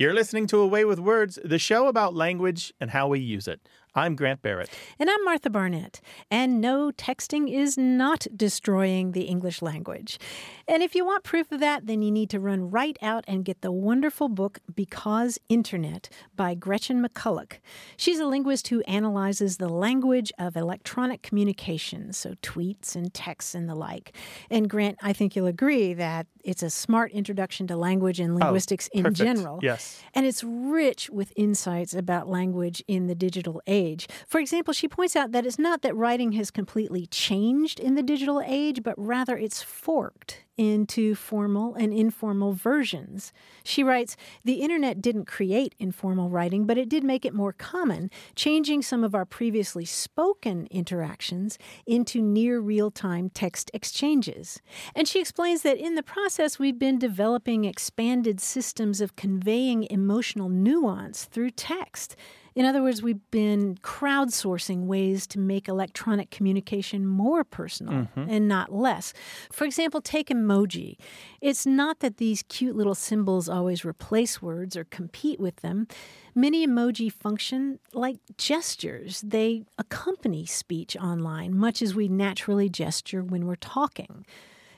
[0.00, 3.46] You're listening to A Way with Words, the show about language and how we use
[3.46, 3.60] it.
[3.94, 4.70] I'm Grant Barrett.
[5.00, 6.00] And I'm Martha Barnett.
[6.30, 10.20] And no, texting is not destroying the English language.
[10.68, 13.44] And if you want proof of that, then you need to run right out and
[13.44, 17.54] get the wonderful book Because Internet by Gretchen McCulloch.
[17.96, 23.68] She's a linguist who analyzes the language of electronic communication, so tweets and texts and
[23.68, 24.16] the like.
[24.50, 28.36] And Grant, I think you'll agree that it's a smart introduction to language and oh,
[28.36, 29.58] linguistics oh, in general.
[29.62, 30.00] Yes.
[30.14, 33.79] And it's rich with insights about language in the digital age.
[34.26, 38.02] For example, she points out that it's not that writing has completely changed in the
[38.02, 43.32] digital age, but rather it's forked into formal and informal versions.
[43.64, 48.10] She writes The internet didn't create informal writing, but it did make it more common,
[48.34, 54.60] changing some of our previously spoken interactions into near real time text exchanges.
[54.94, 60.50] And she explains that in the process, we've been developing expanded systems of conveying emotional
[60.50, 62.16] nuance through text.
[62.60, 68.26] In other words, we've been crowdsourcing ways to make electronic communication more personal mm-hmm.
[68.28, 69.14] and not less.
[69.50, 70.96] For example, take emoji.
[71.40, 75.88] It's not that these cute little symbols always replace words or compete with them.
[76.34, 79.22] Many emoji function like gestures.
[79.22, 84.26] They accompany speech online, much as we naturally gesture when we're talking.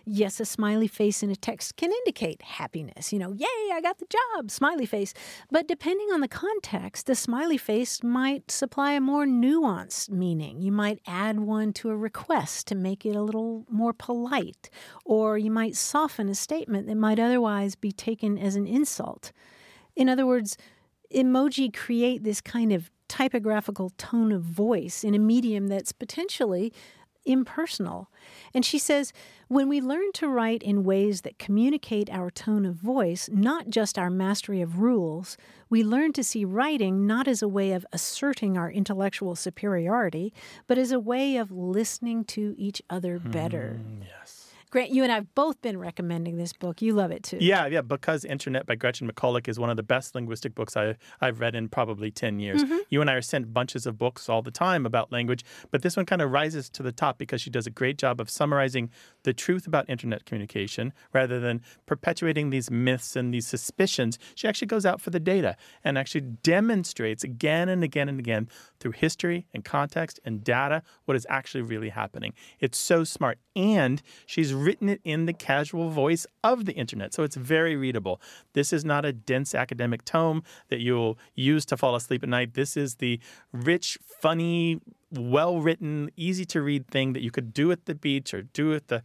[0.04, 3.12] Yes, a smiley face in a text can indicate happiness.
[3.12, 5.14] You know, yay, I got the job, smiley face.
[5.50, 10.60] But depending on the context, the smiley face might supply a more nuanced meaning.
[10.60, 14.70] You might add one to a request to make it a little more polite,
[15.04, 19.30] or you might soften a statement that might otherwise be taken as an insult.
[19.94, 20.56] In other words,
[21.14, 26.72] emoji create this kind of typographical tone of voice in a medium that's potentially
[27.24, 28.10] impersonal.
[28.54, 29.12] And she says,
[29.48, 33.98] when we learn to write in ways that communicate our tone of voice, not just
[33.98, 35.36] our mastery of rules,
[35.68, 40.32] we learn to see writing not as a way of asserting our intellectual superiority,
[40.66, 43.80] but as a way of listening to each other better.
[43.80, 44.41] Mm, yes.
[44.72, 46.80] Grant, you and I have both been recommending this book.
[46.80, 47.36] You love it too.
[47.38, 47.82] Yeah, yeah.
[47.82, 51.54] Because Internet by Gretchen McCulloch is one of the best linguistic books I, I've read
[51.54, 52.64] in probably 10 years.
[52.64, 52.78] Mm-hmm.
[52.88, 55.94] You and I are sent bunches of books all the time about language, but this
[55.94, 58.88] one kind of rises to the top because she does a great job of summarizing
[59.24, 64.18] the truth about Internet communication rather than perpetuating these myths and these suspicions.
[64.34, 68.48] She actually goes out for the data and actually demonstrates again and again and again
[68.80, 72.32] through history and context and data what is actually really happening.
[72.60, 73.38] It's so smart.
[73.54, 77.12] And she's written it in the casual voice of the internet.
[77.12, 78.20] So it's very readable.
[78.54, 82.54] This is not a dense academic tome that you'll use to fall asleep at night.
[82.54, 83.20] This is the
[83.52, 84.80] rich, funny,
[85.12, 88.74] well written, easy to read thing that you could do at the beach or do
[88.74, 89.02] at the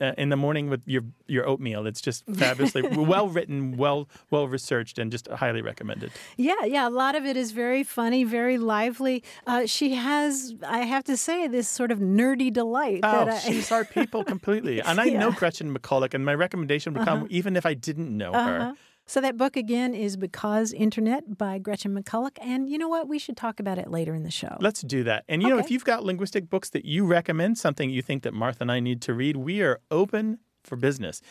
[0.00, 1.86] uh, in the morning with your your oatmeal.
[1.86, 6.12] It's just fabulously well written, well well researched, and just highly recommended.
[6.36, 6.88] Yeah, yeah.
[6.88, 9.24] A lot of it is very funny, very lively.
[9.46, 13.00] Uh, she has, I have to say, this sort of nerdy delight.
[13.02, 13.38] Oh, that I...
[13.38, 14.80] she's our people completely.
[14.80, 15.18] And I yeah.
[15.18, 17.28] know Gretchen McCulloch, and my recommendation would come uh-huh.
[17.30, 18.48] even if I didn't know uh-huh.
[18.48, 18.74] her.
[19.08, 22.36] So that book again is Because Internet by Gretchen McCulloch.
[22.42, 23.08] And you know what?
[23.08, 24.58] We should talk about it later in the show.
[24.60, 25.24] Let's do that.
[25.30, 25.54] And you okay.
[25.54, 28.70] know, if you've got linguistic books that you recommend, something you think that Martha and
[28.70, 31.22] I need to read, we are open for business.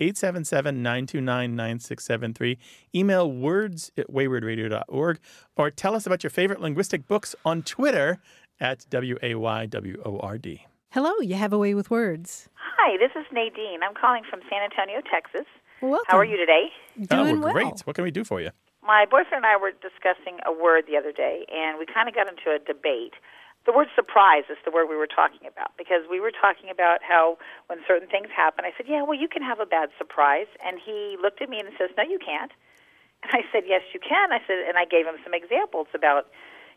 [0.00, 2.56] 877-929-9673.
[2.96, 5.20] Email words at waywordradio.org
[5.56, 8.18] or tell us about your favorite linguistic books on Twitter
[8.58, 10.66] at W-A-Y-W-O-R-D.
[10.90, 12.48] Hello, you have a way with words.
[12.56, 13.84] Hi, this is Nadine.
[13.86, 15.46] I'm calling from San Antonio, Texas.
[15.80, 16.04] Welcome.
[16.08, 16.68] How are you today?
[17.08, 17.52] Doing oh, we're well.
[17.52, 17.80] great.
[17.88, 18.50] What can we do for you?
[18.84, 22.14] My boyfriend and I were discussing a word the other day, and we kind of
[22.14, 23.16] got into a debate.
[23.64, 27.00] The word surprise is the word we were talking about because we were talking about
[27.00, 30.48] how when certain things happen, I said, Yeah, well, you can have a bad surprise.
[30.64, 32.52] And he looked at me and says, No, you can't.
[33.22, 34.32] And I said, Yes, you can.
[34.32, 36.28] I said, and I gave him some examples about,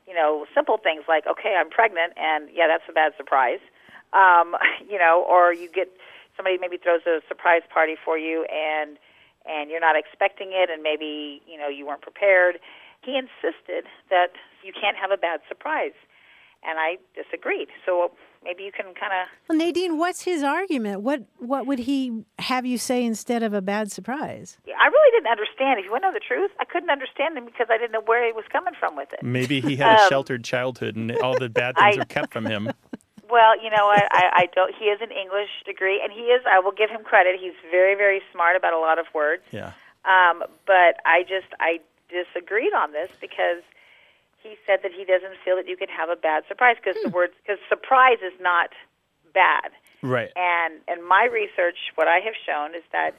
[0.05, 3.63] you know, simple things like, Okay, I'm pregnant, and yeah, that's a bad surprise.
[4.11, 4.55] Um,
[4.89, 5.87] you know, or you get
[6.35, 8.97] somebody maybe throws a surprise party for you and
[9.45, 12.59] and you're not expecting it and maybe you know you weren't prepared
[13.03, 14.31] he insisted that
[14.63, 15.94] you can't have a bad surprise.
[16.65, 17.68] And i disagreed.
[17.85, 21.01] So maybe you can kind of well nadine what's his argument?
[21.01, 24.57] What what would he have you say instead of a bad surprise?
[24.65, 25.80] I really didn't understand.
[25.80, 28.01] If you want to know the truth i couldn't understand him because i didn't know
[28.06, 29.21] where he was coming from with it.
[29.21, 32.31] Maybe he had a um, sheltered childhood and all the bad things I, were kept
[32.31, 32.71] from him
[33.29, 34.03] well, you know what?
[34.11, 34.73] I, I don't.
[34.75, 36.41] He has an English degree, and he is.
[36.49, 37.39] I will give him credit.
[37.39, 39.43] He's very, very smart about a lot of words.
[39.51, 39.71] Yeah.
[40.05, 41.79] Um, but I just I
[42.09, 43.63] disagreed on this because
[44.41, 47.09] he said that he doesn't feel that you can have a bad surprise because hmm.
[47.09, 48.69] the word because surprise is not
[49.33, 49.71] bad.
[50.01, 50.31] Right.
[50.35, 53.15] And and my research, what I have shown is that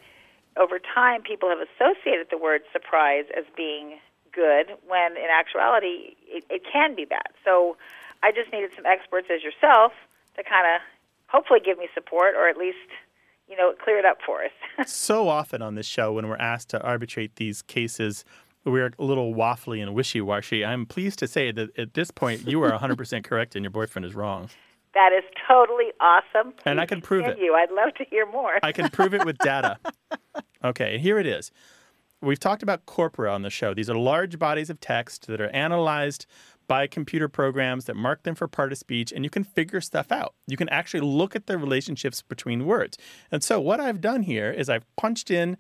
[0.57, 3.99] over time people have associated the word surprise as being
[4.33, 7.29] good when in actuality it, it can be bad.
[7.45, 7.77] So
[8.25, 9.93] I just needed some experts as yourself
[10.37, 10.81] to kind of
[11.27, 12.89] hopefully give me support or at least
[13.49, 14.51] you know clear it up for us.
[14.91, 18.25] so often on this show when we're asked to arbitrate these cases
[18.65, 20.65] we're a little waffly and wishy-washy.
[20.65, 24.07] I'm pleased to say that at this point you are 100% correct and your boyfriend
[24.07, 24.49] is wrong.
[24.95, 26.53] That is totally awesome.
[26.53, 27.39] Please and I can prove it.
[27.39, 27.55] You.
[27.55, 28.61] I'd love to hear more.
[28.63, 29.77] I can prove it with data.
[30.65, 31.51] Okay, here it is.
[32.23, 33.75] We've talked about corpora on the show.
[33.75, 36.25] These are large bodies of text that are analyzed
[36.67, 40.11] by computer programs that mark them for part of speech, and you can figure stuff
[40.11, 40.35] out.
[40.47, 42.99] You can actually look at the relationships between words.
[43.31, 45.57] And so, what I've done here is I've punched in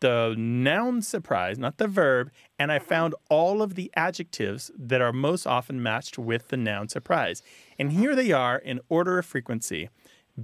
[0.00, 5.12] the noun surprise, not the verb, and I found all of the adjectives that are
[5.12, 7.42] most often matched with the noun surprise.
[7.78, 9.88] And here they are in order of frequency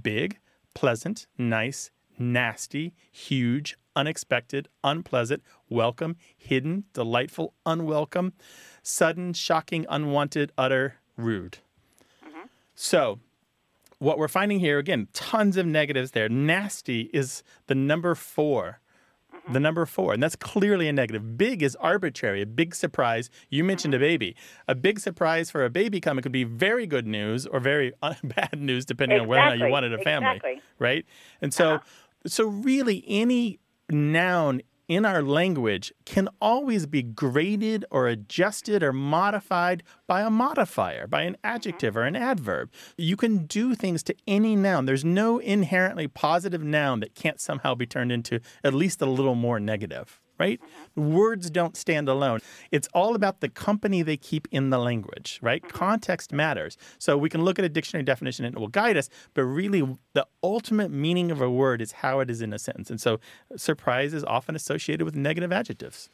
[0.01, 0.39] big,
[0.73, 8.33] pleasant, nice, nasty, huge, unexpected, unpleasant, welcome, hidden, delightful, unwelcome,
[8.81, 11.59] sudden, shocking, unwanted, utter, rude.
[12.25, 12.47] Mm-hmm.
[12.75, 13.19] So,
[13.99, 16.27] what we're finding here, again, tons of negatives there.
[16.27, 18.79] Nasty is the number four
[19.51, 20.13] the number four.
[20.13, 21.37] And that's clearly a negative.
[21.37, 23.29] Big is arbitrary, a big surprise.
[23.49, 24.35] You mentioned a baby.
[24.67, 28.59] A big surprise for a baby coming could be very good news or very bad
[28.59, 29.23] news, depending exactly.
[29.23, 30.37] on whether or not you wanted a family.
[30.37, 30.61] Exactly.
[30.79, 31.05] Right?
[31.41, 31.83] And so, uh-huh.
[32.27, 33.59] so really, any
[33.89, 41.07] noun in our language can always be graded or adjusted or modified by a modifier,
[41.07, 42.71] by an adjective or an adverb.
[42.97, 44.85] You can do things to any noun.
[44.85, 49.35] There's no inherently positive noun that can't somehow be turned into at least a little
[49.35, 50.59] more negative right?
[50.95, 52.39] Words don't stand alone.
[52.71, 55.61] It's all about the company they keep in the language, right?
[55.63, 55.77] Mm-hmm.
[55.77, 56.77] Context matters.
[56.97, 59.81] So we can look at a dictionary definition and it will guide us, but really
[60.13, 62.89] the ultimate meaning of a word is how it is in a sentence.
[62.89, 63.19] And so
[63.55, 66.09] surprise is often associated with negative adjectives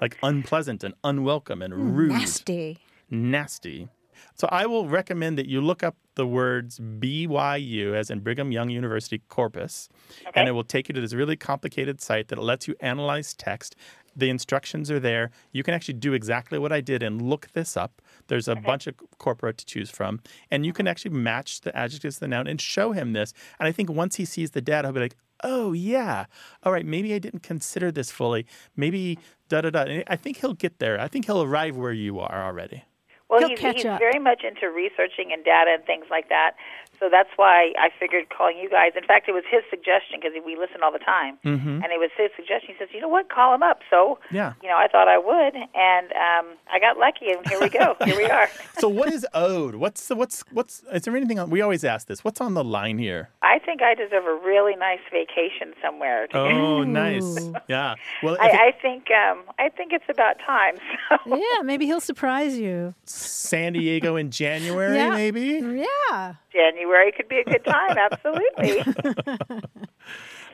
[0.00, 2.12] like unpleasant and unwelcome and rude.
[2.12, 2.78] Nasty.
[3.10, 3.88] Nasty.
[4.34, 8.70] So I will recommend that you look up the words BYU, as in Brigham Young
[8.70, 9.88] University Corpus,
[10.20, 10.32] okay.
[10.34, 13.76] and it will take you to this really complicated site that lets you analyze text.
[14.14, 15.30] The instructions are there.
[15.52, 18.02] You can actually do exactly what I did and look this up.
[18.26, 18.60] There's a okay.
[18.60, 20.20] bunch of corpora to choose from,
[20.50, 20.90] and you can uh-huh.
[20.90, 23.32] actually match the adjectives to the noun and show him this.
[23.58, 26.26] And I think once he sees the data, he'll be like, oh, yeah,
[26.62, 28.46] all right, maybe I didn't consider this fully.
[28.76, 29.18] Maybe
[29.48, 29.82] da da da.
[29.82, 31.00] And I think he'll get there.
[31.00, 32.84] I think he'll arrive where you are already.
[33.32, 33.98] Well, He'll he's, catch he's up.
[33.98, 36.52] very much into researching and data and things like that.
[37.00, 38.92] So that's why I figured calling you guys.
[38.96, 41.82] In fact, it was his suggestion because we listen all the time, mm-hmm.
[41.82, 42.74] and it was his suggestion.
[42.74, 43.28] He says, "You know what?
[43.28, 46.98] Call him up." So, yeah, you know, I thought I would, and um, I got
[46.98, 47.96] lucky, and here we go.
[48.04, 48.48] here we are.
[48.78, 49.74] so, what is owed?
[49.74, 50.84] What's what's what's?
[50.92, 51.50] Is there anything on?
[51.50, 52.22] We always ask this.
[52.22, 53.30] What's on the line here?
[53.42, 56.28] I think I deserve a really nice vacation somewhere.
[56.34, 57.36] Oh, nice.
[57.68, 57.96] Yeah.
[58.22, 60.76] Well, I, it, I, think um, I think it's about time.
[61.08, 61.36] So.
[61.36, 62.94] Yeah, maybe he'll surprise you.
[63.04, 65.10] San Diego in January, yeah.
[65.10, 65.60] maybe.
[65.62, 66.34] Yeah.
[66.52, 67.96] January could be a good time.
[67.98, 68.84] Absolutely.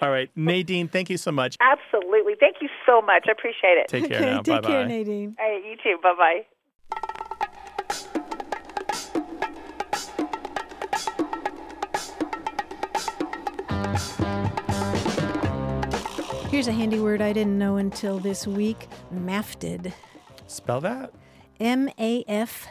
[0.00, 1.56] All right, Nadine, thank you so much.
[1.60, 2.34] Absolutely.
[2.38, 3.26] Thank you so much.
[3.28, 3.88] I appreciate it.
[3.88, 4.42] Take care okay, now.
[4.42, 4.68] Take Bye-bye.
[4.68, 5.36] care, Nadine.
[5.40, 5.98] All right, you too.
[6.02, 6.46] Bye bye.
[16.50, 19.92] Here's a handy word I didn't know until this week mafted.
[20.46, 21.12] Spell that.
[21.60, 22.66] M A F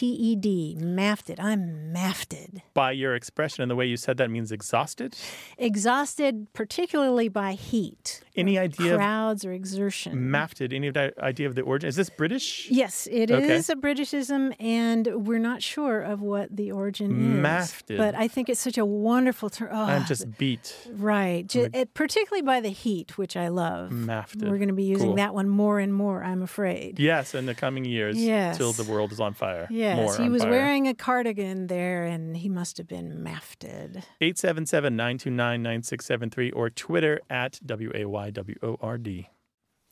[0.00, 1.38] T E D, mafted.
[1.38, 2.62] I'm mafted.
[2.72, 5.14] By your expression and the way you said that means exhausted?
[5.58, 8.22] Exhausted, particularly by heat.
[8.34, 8.96] Any idea?
[8.96, 10.30] Crowds or exertion.
[10.30, 11.88] Mafted, any idea of the origin?
[11.88, 12.70] Is this British?
[12.70, 13.56] Yes, it okay.
[13.56, 17.44] is a Britishism, and we're not sure of what the origin is.
[17.44, 17.98] Mafted.
[17.98, 19.68] But I think it's such a wonderful term.
[19.70, 20.74] Oh, I'm just beat.
[20.92, 21.46] Right.
[21.46, 23.90] Just, it, particularly by the heat, which I love.
[23.90, 24.48] Mafted.
[24.48, 25.16] We're going to be using cool.
[25.16, 26.98] that one more and more, I'm afraid.
[26.98, 28.16] Yes, in the coming years.
[28.16, 28.56] Yes.
[28.56, 29.66] Till the world is on fire.
[29.68, 30.50] Yes, More he was fire.
[30.50, 34.02] wearing a cardigan there, and he must have been mafted.
[34.20, 39.28] 877-929-9673 or Twitter at W-A-Y-W-O-R-D.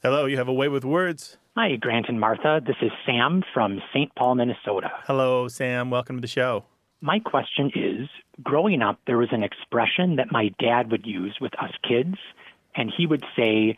[0.03, 1.39] Hello, you have a way with words.
[1.57, 2.61] Hi, Grant and Martha.
[2.65, 4.15] This is Sam from St.
[4.15, 4.91] Paul, Minnesota.
[5.07, 5.91] Hello, Sam.
[5.91, 6.65] Welcome to the show.
[7.01, 8.09] My question is
[8.43, 12.17] growing up, there was an expression that my dad would use with us kids,
[12.75, 13.77] and he would say,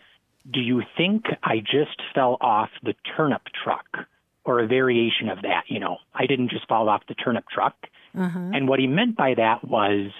[0.50, 3.86] Do you think I just fell off the turnip truck?
[4.50, 5.64] Or a variation of that.
[5.68, 7.76] You know, I didn't just fall off the turnip truck.
[8.18, 8.50] Uh-huh.
[8.52, 10.10] And what he meant by that was,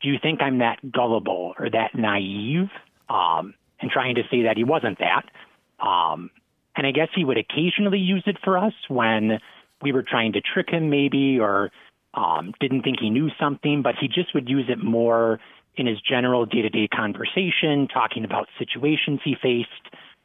[0.00, 2.70] do you think I'm that gullible or that naive?
[3.08, 5.24] Um, and trying to say that he wasn't that.
[5.84, 6.30] Um,
[6.76, 9.38] and I guess he would occasionally use it for us when
[9.82, 11.70] we were trying to trick him, maybe, or
[12.14, 15.38] um, didn't think he knew something, but he just would use it more
[15.76, 19.68] in his general day to day conversation, talking about situations he faced,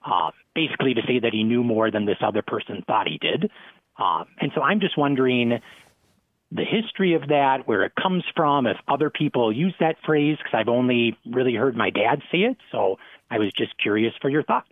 [0.06, 3.50] uh, basically to say that he knew more than this other person thought he did.
[3.98, 5.60] Um, and so I'm just wondering
[6.52, 10.54] the history of that, where it comes from, if other people use that phrase, because
[10.54, 12.58] I've only really heard my dad say it.
[12.72, 12.98] So
[13.30, 14.68] I was just curious for your thoughts.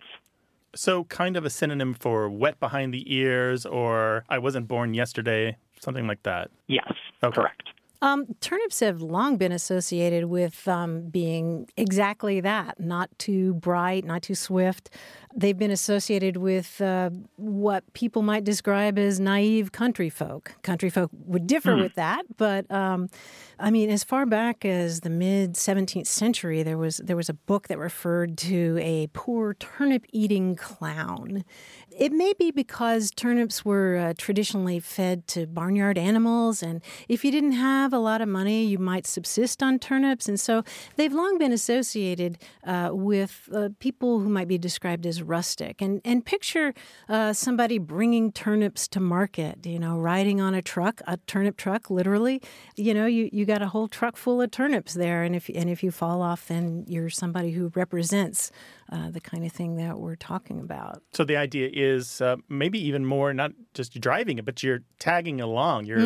[0.74, 5.56] So, kind of a synonym for wet behind the ears or I wasn't born yesterday,
[5.80, 6.50] something like that.
[6.68, 6.92] Yes,
[7.24, 7.34] Okay.
[7.34, 7.70] correct.
[8.02, 14.22] Um, turnips have long been associated with um, being exactly that not too bright, not
[14.22, 14.88] too swift.
[15.36, 20.54] They've been associated with uh, what people might describe as naive country folk.
[20.62, 23.10] Country folk would differ with that, but um,
[23.58, 27.34] I mean, as far back as the mid 17th century, there was there was a
[27.34, 31.44] book that referred to a poor turnip eating clown.
[31.98, 37.30] It may be because turnips were uh, traditionally fed to barnyard animals, and if you
[37.30, 40.28] didn't have a lot of money, you might subsist on turnips.
[40.28, 40.62] And so
[40.96, 45.82] they've long been associated uh, with uh, people who might be described as rustic.
[45.82, 46.74] And, and picture
[47.08, 51.90] uh, somebody bringing turnips to market, you know, riding on a truck, a turnip truck,
[51.90, 52.40] literally.
[52.76, 55.68] You know, you, you got a whole truck full of turnips there, and if, and
[55.68, 58.50] if you fall off, then you're somebody who represents
[58.92, 61.02] uh, the kind of thing that we're talking about.
[61.12, 65.40] So the idea is uh, maybe even more not just driving it, but you're tagging
[65.40, 65.86] along.
[65.86, 65.98] Your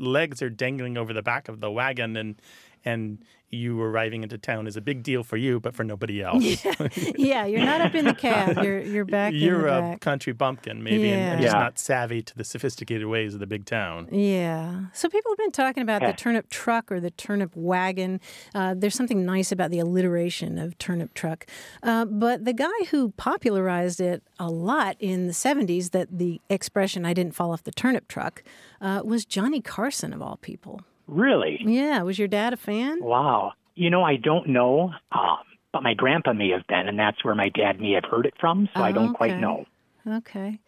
[0.00, 2.40] legs are dangling over the back of the wagon, and
[2.84, 3.18] and
[3.52, 6.64] you arriving into town is a big deal for you, but for nobody else.
[6.64, 8.56] yeah, yeah you're not up in the cab.
[8.62, 10.00] You're you're back You're in the a back.
[10.00, 11.46] country bumpkin, maybe, and, and Yeah.
[11.46, 14.08] just not savvy to the sophisticated ways of the big town.
[14.12, 14.82] Yeah.
[14.92, 18.20] So people have been talking about the turnip truck or the turnip wagon.
[18.54, 21.44] Uh, there's something nice about the alliteration of turnip truck.
[21.82, 27.04] Uh, but the guy who popularized it a lot in the 70s, that the expression
[27.04, 28.44] "I didn't fall off the turnip truck,"
[28.80, 30.82] uh, was Johnny Carson of all people.
[31.10, 31.58] Really?
[31.64, 32.02] Yeah.
[32.02, 33.02] Was your dad a fan?
[33.02, 33.52] Wow.
[33.74, 35.38] You know, I don't know, um,
[35.72, 38.34] but my grandpa may have been, and that's where my dad may have heard it
[38.40, 39.64] from, so I Oh, don't quite know.
[40.06, 40.58] Okay.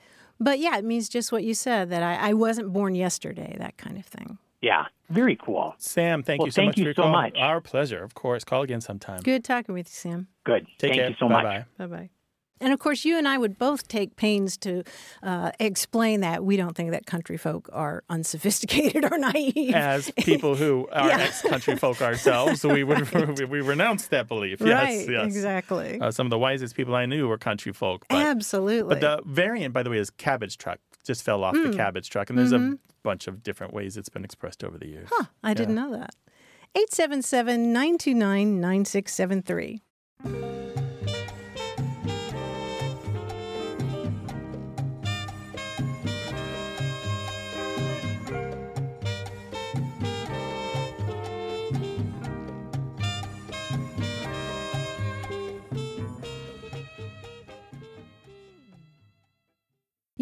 [0.40, 3.76] But yeah, it means just what you said that I, I wasn't born yesterday, that
[3.76, 4.38] kind of thing.
[4.61, 5.75] Yeah, very cool.
[5.78, 7.12] Sam, thank Well, you so thank much you for your so call.
[7.12, 7.34] much.
[7.37, 8.44] Our pleasure, of course.
[8.44, 9.20] Call again sometime.
[9.22, 10.28] Good talking with you, Sam.
[10.44, 10.66] Good.
[10.78, 11.08] Take Thank care.
[11.11, 11.66] you so bye much.
[11.78, 11.87] bye.
[11.87, 12.11] Bye bye.
[12.62, 14.85] And of course, you and I would both take pains to
[15.23, 19.75] uh, explain that we don't think that country folk are unsophisticated or naive.
[19.75, 21.19] As people who are Yeah.
[21.19, 24.61] ex-country folk ourselves, we would we, we renounce that belief.
[24.61, 24.69] Yes,
[25.07, 25.26] right, yes.
[25.26, 26.00] exactly.
[26.00, 28.07] Uh, some of the wisest people I knew were country folk.
[28.09, 28.95] But, Absolutely.
[28.95, 30.78] but the variant, by the way, is cabbage truck.
[31.04, 34.25] Just fell off the cabbage truck, and there's a bunch of different ways it's been
[34.25, 35.09] expressed over the years.
[35.11, 36.14] huh, I didn't know that.
[36.76, 40.51] 877 929 9673.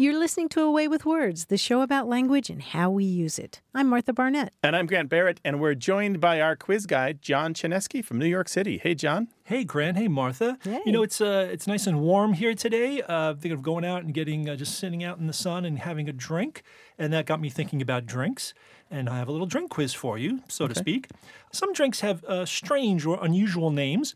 [0.01, 3.37] You're listening to A Way with Words, the show about language and how we use
[3.37, 3.61] it.
[3.75, 4.51] I'm Martha Barnett.
[4.63, 8.25] And I'm Grant Barrett, and we're joined by our quiz guy, John Chaneski from New
[8.25, 8.79] York City.
[8.79, 9.27] Hey, John.
[9.43, 9.97] Hey, Grant.
[9.97, 10.57] Hey, Martha.
[10.63, 10.81] Hey.
[10.87, 13.03] You know, it's uh, it's nice and warm here today.
[13.07, 15.77] Uh, thinking of going out and getting uh, just sitting out in the sun and
[15.77, 16.63] having a drink,
[16.97, 18.55] and that got me thinking about drinks.
[18.89, 21.09] And I have a little drink quiz for you, so to speak.
[21.51, 24.15] Some drinks have uh, strange or unusual names.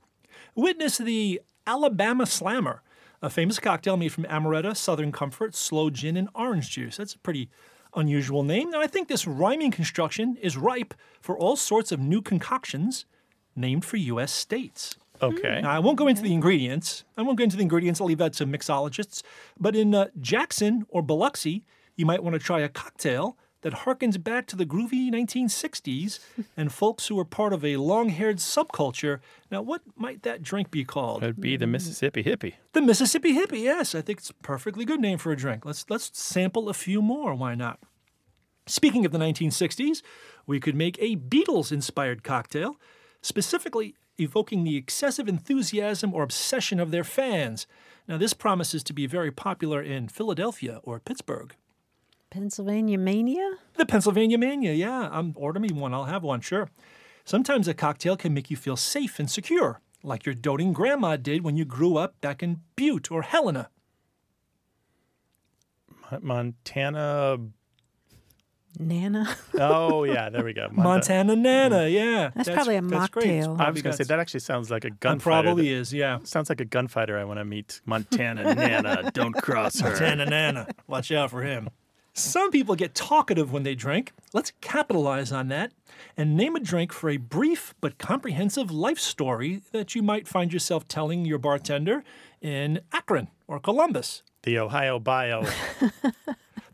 [0.55, 2.81] Witness the Alabama Slammer,
[3.25, 6.97] a famous cocktail made from amaretto, Southern Comfort, slow gin, and orange juice.
[6.97, 7.49] That's a pretty
[7.95, 8.67] unusual name.
[8.67, 13.05] And I think this rhyming construction is ripe for all sorts of new concoctions
[13.55, 14.31] named for U.S.
[14.31, 14.95] states.
[15.23, 15.61] Okay.
[15.63, 17.03] Now, I won't go into the ingredients.
[17.17, 17.99] I won't go into the ingredients.
[17.99, 19.23] I'll leave that to mixologists.
[19.59, 21.65] But in uh, Jackson or Biloxi,
[21.95, 26.19] you might want to try a cocktail that harkens back to the groovy 1960s
[26.55, 29.21] and folks who were part of a long haired subculture.
[29.49, 31.23] Now, what might that drink be called?
[31.23, 32.53] It'd be the Mississippi hippie.
[32.73, 33.95] The Mississippi Hippie, yes.
[33.95, 35.65] I think it's a perfectly good name for a drink.
[35.65, 37.33] Let's, let's sample a few more.
[37.33, 37.79] Why not?
[38.67, 40.03] Speaking of the 1960s,
[40.45, 42.79] we could make a Beatles inspired cocktail,
[43.23, 47.65] specifically evoking the excessive enthusiasm or obsession of their fans.
[48.07, 51.55] Now, this promises to be very popular in Philadelphia or Pittsburgh.
[52.29, 53.57] Pennsylvania Mania?
[53.75, 55.09] The Pennsylvania Mania, yeah.
[55.11, 56.69] Um, order me one, I'll have one, sure.
[57.23, 61.43] Sometimes a cocktail can make you feel safe and secure, like your doting grandma did
[61.43, 63.69] when you grew up back in Butte or Helena.
[66.21, 67.37] Montana.
[68.77, 69.35] Nana?
[69.59, 70.67] Oh, yeah, there we go.
[70.67, 72.31] Monta- Montana Nana, yeah.
[72.35, 73.57] That's probably a that's mocktail.
[73.59, 75.43] I was going to say, that actually sounds like a that gunfighter.
[75.43, 76.19] probably is, yeah.
[76.23, 77.79] Sounds like a gunfighter I want to meet.
[77.85, 79.89] Montana Nana, don't cross her.
[79.91, 80.67] Montana Nana.
[80.87, 81.69] Watch out for him.
[82.17, 84.13] Some people get talkative when they drink.
[84.31, 85.73] Let's capitalize on that
[86.15, 90.53] and name a drink for a brief but comprehensive life story that you might find
[90.53, 92.05] yourself telling your bartender
[92.41, 94.23] in Akron or Columbus.
[94.43, 95.45] The Ohio Bio.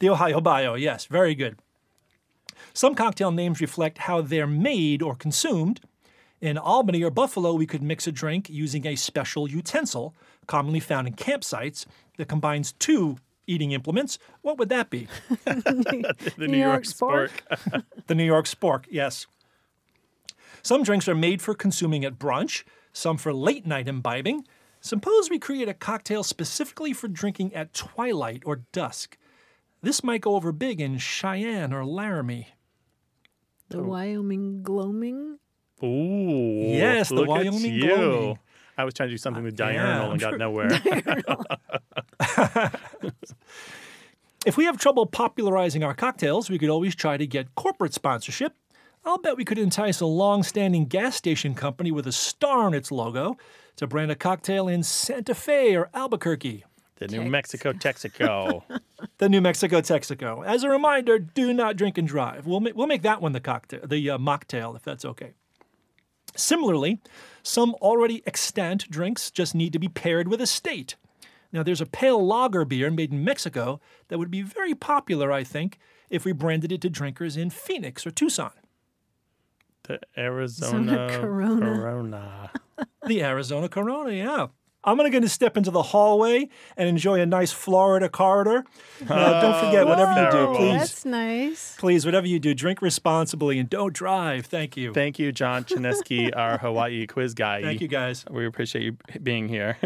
[0.01, 1.59] The Ohio Bio, yes, very good.
[2.73, 5.79] Some cocktail names reflect how they're made or consumed.
[6.41, 10.15] In Albany or Buffalo, we could mix a drink using a special utensil,
[10.47, 11.85] commonly found in campsites,
[12.17, 13.17] that combines two
[13.51, 14.17] eating implements.
[14.41, 15.07] What would that be?
[15.45, 17.29] the New, New York, York Spork.
[17.47, 17.83] Spork.
[18.07, 19.27] The New York Spork, yes.
[20.63, 24.45] Some drinks are made for consuming at brunch, some for late night imbibing.
[24.81, 29.17] Suppose we create a cocktail specifically for drinking at twilight or dusk.
[29.81, 32.49] This might go over big in Cheyenne or Laramie.
[33.69, 33.83] The oh.
[33.83, 35.39] Wyoming gloaming.
[35.83, 36.75] Ooh.
[36.75, 37.87] Yes, the look at Wyoming you.
[37.87, 38.39] gloaming.
[38.77, 40.69] I was trying to do something with diurnal I'm and got nowhere.
[44.43, 48.53] If we have trouble popularizing our cocktails, we could always try to get corporate sponsorship.
[49.05, 52.73] I'll bet we could entice a long standing gas station company with a star on
[52.73, 53.37] its logo
[53.75, 56.63] to brand a cocktail in Santa Fe or Albuquerque.
[56.97, 58.63] the New Mexico Texaco.
[59.19, 60.43] the New Mexico Texaco.
[60.43, 62.47] As a reminder, do not drink and drive.
[62.47, 65.33] We'll make, we'll make that one the cocktail, the uh, mocktail, if that's okay.
[66.35, 66.99] Similarly,
[67.43, 70.95] some already extant drinks just need to be paired with a state.
[71.51, 75.43] Now, there's a pale lager beer made in Mexico that would be very popular, I
[75.43, 78.51] think, if we branded it to drinkers in Phoenix or Tucson.
[79.83, 81.65] the Arizona Corona.
[81.65, 82.51] Corona.
[83.05, 84.47] The Arizona Corona, yeah.
[84.83, 88.63] I'm going to step into the hallway and enjoy a nice Florida corridor.
[89.07, 91.75] Now, don't oh, forget, whatever you do, please That's nice.
[91.77, 94.47] Please, whatever you do, drink responsibly and don't drive.
[94.47, 94.91] Thank you.
[94.93, 97.61] Thank you, John Chaneski, our Hawaii quiz guy.
[97.61, 98.25] Thank you, guys.
[98.31, 99.77] We appreciate you being here.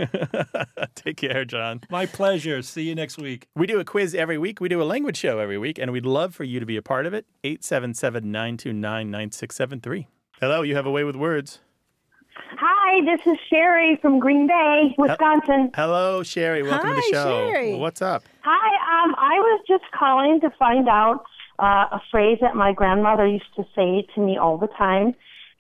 [0.96, 1.82] Take care, John.
[1.90, 2.62] My pleasure.
[2.62, 3.48] See you next week.
[3.56, 4.62] We do a quiz every week.
[4.62, 6.82] We do a language show every week, and we'd love for you to be a
[6.82, 7.26] part of it.
[7.44, 10.08] 877 929 9673.
[10.40, 11.60] Hello, you have a way with words.
[12.52, 15.72] Hi, this is Sherry from Green Bay, Wisconsin.
[15.76, 16.64] Hello, Sherry.
[16.64, 17.50] Welcome to the show.
[17.52, 17.76] Sherry.
[17.76, 18.24] What's up?
[18.42, 21.26] Hi, um, I was just calling to find out
[21.60, 25.16] uh, a phrase that my grandmother used to say to me all the time.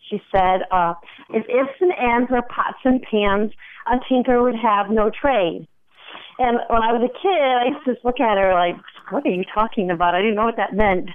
[0.09, 0.93] She said, uh,
[1.31, 3.51] if ifs and ands were pots and pans,
[3.87, 5.67] a tinker would have no trade.
[6.37, 8.75] And when I was a kid, I used to just look at her like,
[9.09, 10.15] what are you talking about?
[10.15, 11.09] I didn't know what that meant.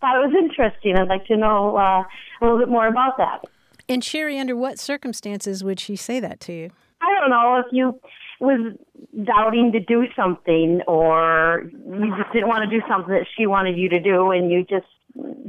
[0.00, 0.96] Thought it was interesting.
[0.96, 3.44] I'd like to know uh, a little bit more about that.
[3.90, 6.70] And Sherry, under what circumstances would she say that to you?
[7.02, 8.00] I don't know if you
[8.38, 8.76] was
[9.24, 13.76] doubting to do something or you just didn't want to do something that she wanted
[13.76, 14.86] you to do and you just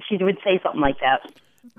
[0.10, 1.22] she would say something like that.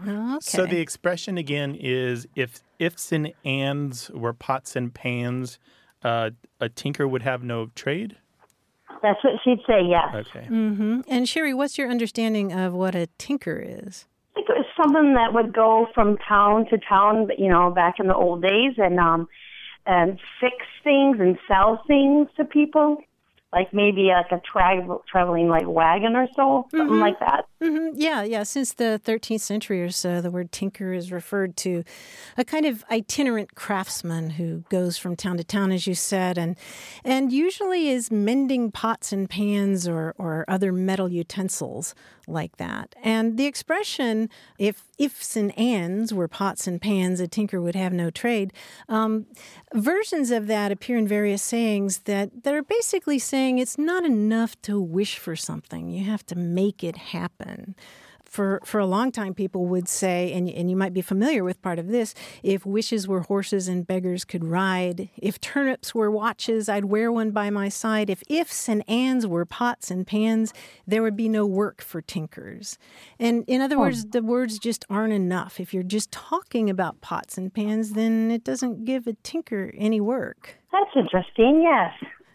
[0.00, 0.38] Okay.
[0.40, 5.58] So the expression again is if ifs and ands were pots and pans,
[6.04, 8.16] uh, a tinker would have no trade?
[9.02, 10.14] That's what she'd say, yes.
[10.14, 10.46] Okay.
[10.46, 14.06] hmm And Sherry, what's your understanding of what a tinker is?
[14.30, 17.94] I think it was something that would go from town to town, you know, back
[17.98, 19.28] in the old days and um
[19.86, 22.98] and fix things and sell things to people.
[23.52, 27.44] Like maybe like a tra- traveling like wagon or so, something like that.
[27.60, 28.44] hmm Yeah, yeah.
[28.44, 31.84] Since the 13th century or so, the word tinker is referred to
[32.38, 36.56] a kind of itinerant craftsman who goes from town to town, as you said, and
[37.04, 41.94] and usually is mending pots and pans or or other metal utensils
[42.26, 42.94] like that.
[43.02, 47.92] And the expression "if ifs and ands were pots and pans, a tinker would have
[47.92, 48.54] no trade."
[48.88, 49.26] Um,
[49.74, 54.60] versions of that appear in various sayings that that are basically saying it's not enough
[54.62, 57.74] to wish for something; you have to make it happen.
[58.24, 61.60] For for a long time people would say and and you might be familiar with
[61.60, 66.66] part of this if wishes were horses and beggars could ride if turnips were watches
[66.66, 70.54] I'd wear one by my side if ifs and ands were pots and pans
[70.86, 72.78] there would be no work for tinkers.
[73.18, 75.60] And in other words the words just aren't enough.
[75.60, 80.00] If you're just talking about pots and pans then it doesn't give a tinker any
[80.00, 80.56] work.
[80.72, 81.92] That's interesting, yes.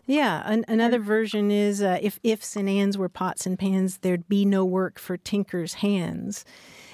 [0.08, 4.28] Yeah, an, another version is uh, if ifs and ands were pots and pans, there'd
[4.30, 6.46] be no work for tinker's hands.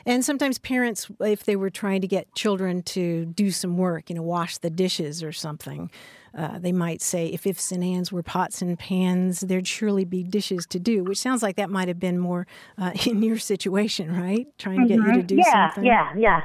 [0.06, 4.16] And sometimes parents, if they were trying to get children to do some work, you
[4.16, 5.92] know, wash the dishes or something,
[6.36, 10.24] uh, they might say, if ifs and ands were pots and pans, there'd surely be
[10.24, 12.48] dishes to do, which sounds like that might have been more
[12.80, 14.48] uh, in your situation, right?
[14.58, 15.86] Trying to get you to do yeah, something.
[15.86, 16.42] yeah, yeah.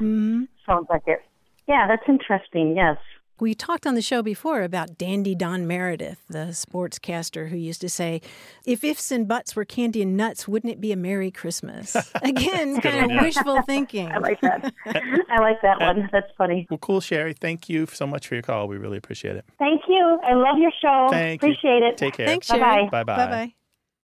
[0.66, 1.22] Sounds like it.
[1.66, 2.98] Yeah, that's interesting, yes.
[3.40, 7.88] We talked on the show before about Dandy Don Meredith, the sportscaster who used to
[7.88, 8.20] say,
[8.66, 11.94] If ifs and buts were candy and nuts, wouldn't it be a Merry Christmas?
[12.22, 13.22] Again, kind of yeah.
[13.22, 14.10] wishful thinking.
[14.10, 14.74] I like that.
[14.86, 16.08] I like that one.
[16.10, 16.66] That's funny.
[16.68, 17.32] Well, cool, Sherry.
[17.32, 18.66] Thank you so much for your call.
[18.66, 19.44] We really appreciate it.
[19.58, 20.18] Thank you.
[20.24, 21.06] I love your show.
[21.08, 21.50] Thank you.
[21.50, 21.96] Appreciate it.
[21.96, 22.26] Take care.
[22.26, 22.74] Thanks, Bye-bye.
[22.74, 22.88] Sherry.
[22.90, 23.16] Bye-bye.
[23.16, 23.54] Bye-bye.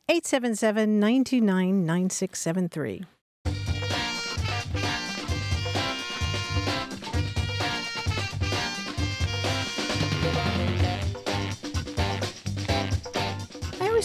[0.09, 3.05] 877 929 9673.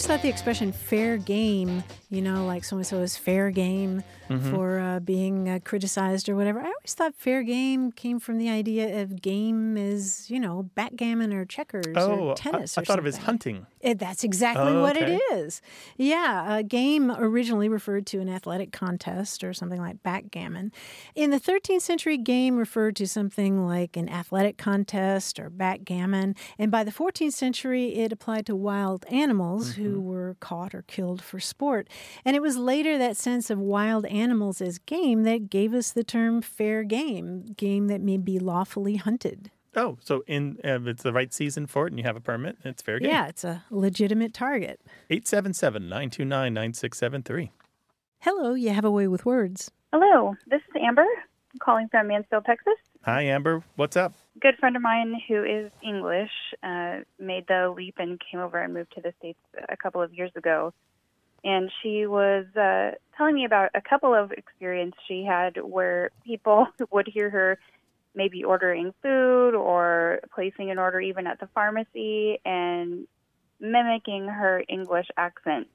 [0.00, 4.02] Always thought the expression fair game, you know, like so and so is fair game
[4.30, 4.54] Mm-hmm.
[4.54, 6.60] for uh, being uh, criticized or whatever.
[6.60, 11.32] I always thought fair game came from the idea of game is, you know, backgammon
[11.32, 13.66] or checkers Oh, or I, tennis I or thought of it as hunting.
[13.80, 15.60] It, that's exactly Oh, what it is.
[15.96, 20.70] Yeah, a game originally referred to an athletic contest or something like backgammon.
[21.16, 26.36] In the 13th century, game referred to something like an athletic contest or backgammon.
[26.56, 29.82] And by the 14th century, it applied to wild animals Mm-hmm.
[29.82, 31.88] who were caught or killed for sport.
[32.24, 36.04] And it was later that sense of wild animals as game that gave us the
[36.04, 39.50] term fair game, game that may be lawfully hunted.
[39.76, 42.20] Oh, so in uh, if it's the right season for it and you have a
[42.20, 43.10] permit, it's fair game.
[43.10, 44.80] Yeah, it's a legitimate target.
[45.10, 47.50] 877 929 9673.
[48.20, 49.70] Hello, you have a way with words.
[49.92, 51.06] Hello, this is Amber
[51.52, 52.74] I'm calling from Mansfield, Texas.
[53.04, 53.64] Hi, Amber.
[53.76, 54.14] What's up?
[54.40, 56.30] good friend of mine who is English
[56.62, 60.12] uh, made the leap and came over and moved to the States a couple of
[60.14, 60.72] years ago.
[61.44, 66.68] And she was uh, telling me about a couple of experiences she had where people
[66.90, 67.58] would hear her
[68.14, 73.06] maybe ordering food or placing an order even at the pharmacy and
[73.60, 75.68] mimicking her English accent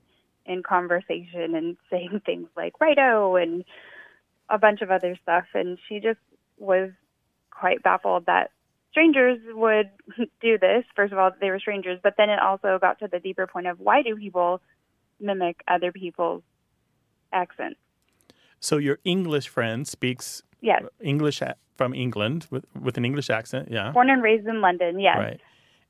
[0.45, 3.63] in conversation and saying things like righto and
[4.49, 5.45] a bunch of other stuff.
[5.54, 6.19] And she just
[6.58, 6.91] was
[7.51, 8.51] quite baffled that
[8.91, 9.89] strangers would
[10.41, 10.84] do this.
[10.95, 13.67] First of all, they were strangers, but then it also got to the deeper point
[13.67, 14.62] of why do people
[15.19, 16.43] mimic other people's
[17.32, 17.80] accents?
[18.60, 21.41] So your English friend speaks Yes, uh, English
[21.75, 23.91] from England with, with an English accent, yeah.
[23.91, 24.99] born and raised in London.
[24.99, 25.41] Yes, Right.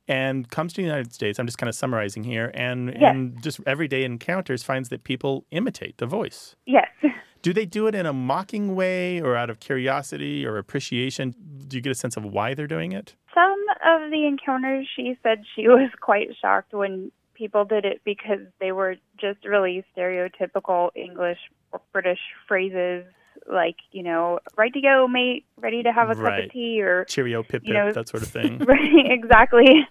[0.08, 1.40] And comes to the United States.
[1.40, 3.16] I'm just kind of summarizing here, and Yes.
[3.16, 6.56] and just everyday encounters finds that people imitate the voice.
[6.66, 6.88] yes.
[7.42, 11.36] Do they do it in a mocking way, or out of curiosity or appreciation?
[11.68, 13.14] Do you get a sense of why they're doing it?
[13.36, 13.54] Some
[13.86, 18.72] of the encounters, she said she was quite shocked when people did it because they
[18.72, 21.40] were just really stereotypical English
[21.72, 23.06] or British phrases
[23.52, 27.06] like, you know, right to go, mate, ready to have a cup of tea, or
[27.06, 28.58] Cheerio, pip pip, You know- that sort of thing.
[28.66, 29.88] right, exactly.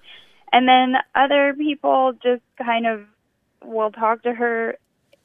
[0.52, 3.04] And then other people just kind of
[3.64, 4.76] will talk to her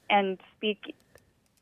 [0.10, 0.96] and speak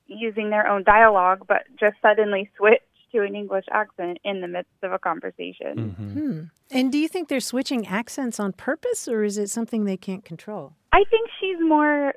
[0.07, 4.71] using their own dialogue, but just suddenly switch to an English accent in the midst
[4.83, 5.95] of a conversation.
[5.97, 6.41] hmm
[6.71, 10.25] And do you think they're switching accents on purpose or is it something they can't
[10.25, 10.73] control?
[10.91, 12.13] I think she's more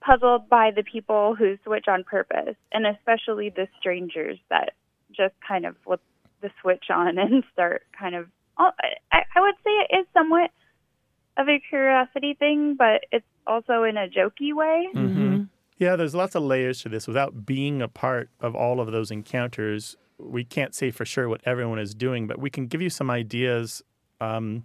[0.00, 4.72] puzzled by the people who switch on purpose, and especially the strangers that
[5.14, 6.00] just kind of flip
[6.40, 8.26] the switch on and start kind of.
[8.58, 10.50] I, I would say it is somewhat
[11.38, 14.86] of a curiosity thing, but it's also in a jokey way.
[14.92, 15.44] hmm
[15.78, 17.06] Yeah, there's lots of layers to this.
[17.06, 21.40] Without being a part of all of those encounters, we can't say for sure what
[21.44, 23.82] everyone is doing, but we can give you some ideas
[24.20, 24.64] um,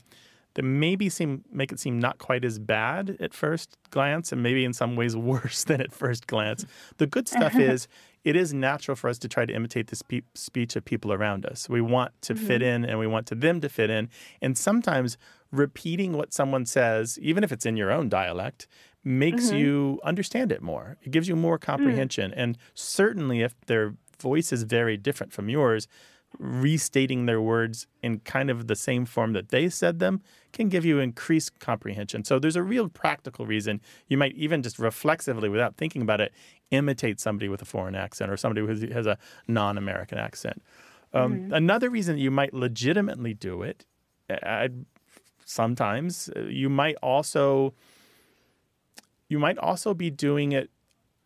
[0.55, 4.65] that maybe seem make it seem not quite as bad at first glance, and maybe
[4.65, 6.65] in some ways worse than at first glance.
[6.97, 7.87] The good stuff is
[8.23, 11.45] it is natural for us to try to imitate the spe- speech of people around
[11.45, 11.69] us.
[11.69, 12.83] We want to fit mm-hmm.
[12.83, 14.09] in, and we want to them to fit in,
[14.41, 15.17] and sometimes
[15.51, 18.67] repeating what someone says, even if it's in your own dialect,
[19.03, 19.57] makes mm-hmm.
[19.57, 20.97] you understand it more.
[21.03, 21.61] It gives you more mm.
[21.61, 22.33] comprehension.
[22.33, 25.87] And certainly, if their voice is very different from yours,
[26.37, 30.83] restating their words in kind of the same form that they said them can give
[30.83, 32.23] you increased comprehension.
[32.23, 36.33] So there's a real practical reason you might even just reflexively, without thinking about it,
[36.71, 40.61] imitate somebody with a foreign accent or somebody who has- a non American accent.
[41.13, 43.85] Um, Another reason you might legitimately do it,
[44.29, 44.69] I,
[45.45, 47.73] sometimes uh, you might also
[49.29, 50.69] you might also be doing it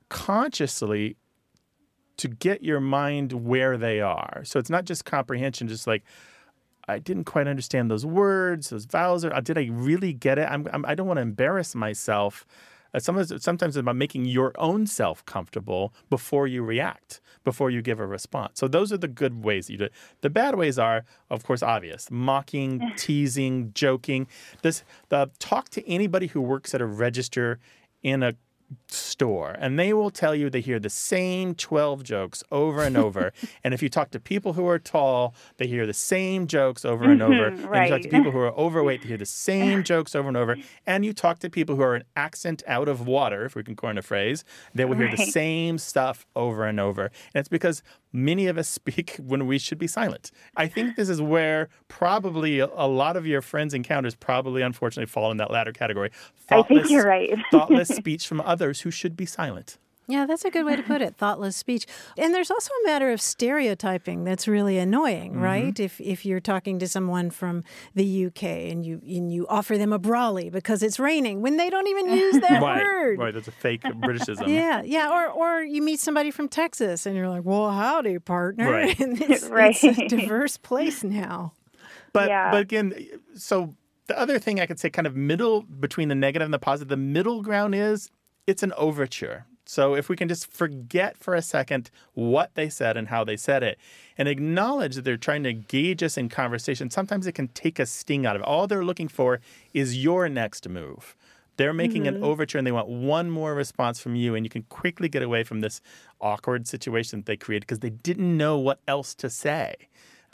[0.09, 1.15] consciously
[2.19, 4.41] to get your mind where they are.
[4.43, 6.03] So it's not just comprehension, just like
[6.87, 9.23] I didn't quite understand those words, those vowels.
[9.23, 10.47] Are, did I really get it?
[10.49, 12.45] I'm, I'm, I don't want to embarrass myself.
[12.93, 17.81] Uh, sometimes, sometimes it's about making your own self comfortable before you react, before you
[17.81, 18.59] give a response.
[18.59, 19.93] So those are the good ways you do it.
[20.21, 24.27] The bad ways are, of course, obvious: mocking, teasing, joking.
[24.61, 27.59] This the talk to anybody who works at a register
[28.03, 28.33] in a
[28.87, 33.33] store and they will tell you they hear the same 12 jokes over and over.
[33.63, 37.05] And if you talk to people who are tall they hear the same jokes over
[37.05, 37.51] and over.
[37.51, 40.27] Mm-hmm, and you talk to people who are overweight they hear the same jokes over
[40.27, 40.57] and over.
[40.85, 43.75] And you talk to people who are an accent out of water if we can
[43.75, 47.11] coin a phrase they will hear the same stuff over and over.
[47.33, 50.31] And it's because many of us speak when we should be silent.
[50.55, 55.07] I think this is where probably a, a lot of your friends' encounters probably unfortunately
[55.07, 56.11] fall in that latter category.
[56.49, 57.31] I think you're right.
[57.51, 59.77] thoughtless speech from others who should be silent.
[60.09, 61.15] Yeah, that's a good way to put it.
[61.17, 61.85] Thoughtless speech.
[62.17, 65.41] And there's also a matter of stereotyping that's really annoying, Mm-hmm.
[65.41, 65.79] right?
[65.79, 69.93] If if you're talking to someone from the UK and you and you offer them
[69.93, 73.19] a brolly because it's raining when they don't even use that right, word.
[73.19, 73.33] right.
[73.33, 74.47] That's a fake Britishism.
[74.47, 78.69] Yeah, yeah, or or you meet somebody from Texas and you're like, "Well, howdy, partner."
[78.71, 78.99] Right.
[79.03, 79.77] And it's, Right.
[79.83, 81.53] it's a diverse place now.
[82.13, 82.49] But Yeah.
[82.51, 82.93] but again,
[83.35, 83.75] so
[84.07, 86.87] the other thing I could say, kind of middle between the negative and the positive,
[86.89, 88.09] the middle ground is
[88.47, 89.45] it's an overture.
[89.69, 93.37] So if we can just forget for a second what they said and how they
[93.37, 93.77] said it,
[94.17, 97.85] and acknowledge that they're trying to engage us in conversation, sometimes it can take a
[97.85, 98.47] sting out of it.
[98.47, 101.15] All they're looking for is your next move.
[101.57, 102.23] They're making an mm-hmm.
[102.23, 105.43] overture and they want one more response from you, and you can quickly get away
[105.43, 105.81] from this
[106.19, 109.75] awkward situation that they created because they didn't know what else to say.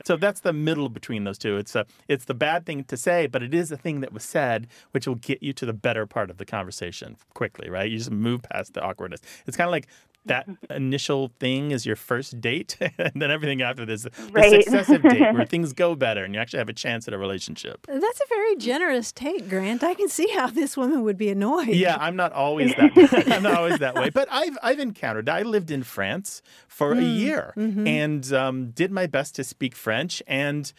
[0.04, 1.58] So that's the middle between those two.
[1.58, 4.24] It's a it's the bad thing to say, but it is the thing that was
[4.24, 7.90] said, which will get you to the better part of the conversation quickly, right?
[7.90, 9.22] You just move past the awkwardness.
[9.48, 9.88] It's kind of like
[10.26, 14.50] that initial thing is your first date, and then everything after this, the Right.
[14.64, 17.86] successive date where things go better and you actually have a chance at a relationship.
[17.88, 19.84] That's a very generous take, Grant.
[19.84, 21.68] I can see how this woman would be annoyed.
[21.70, 23.28] Yeah, I'm not always that.
[23.32, 24.10] I'm not always that way.
[24.10, 25.30] But I've I've encountered.
[25.30, 30.22] I lived in France for a year and um, did my best to speak French,
[30.28, 30.72] and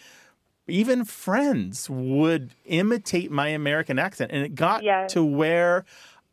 [0.68, 5.06] even friends would imitate my American accent, and it got Yeah.
[5.08, 5.84] to where.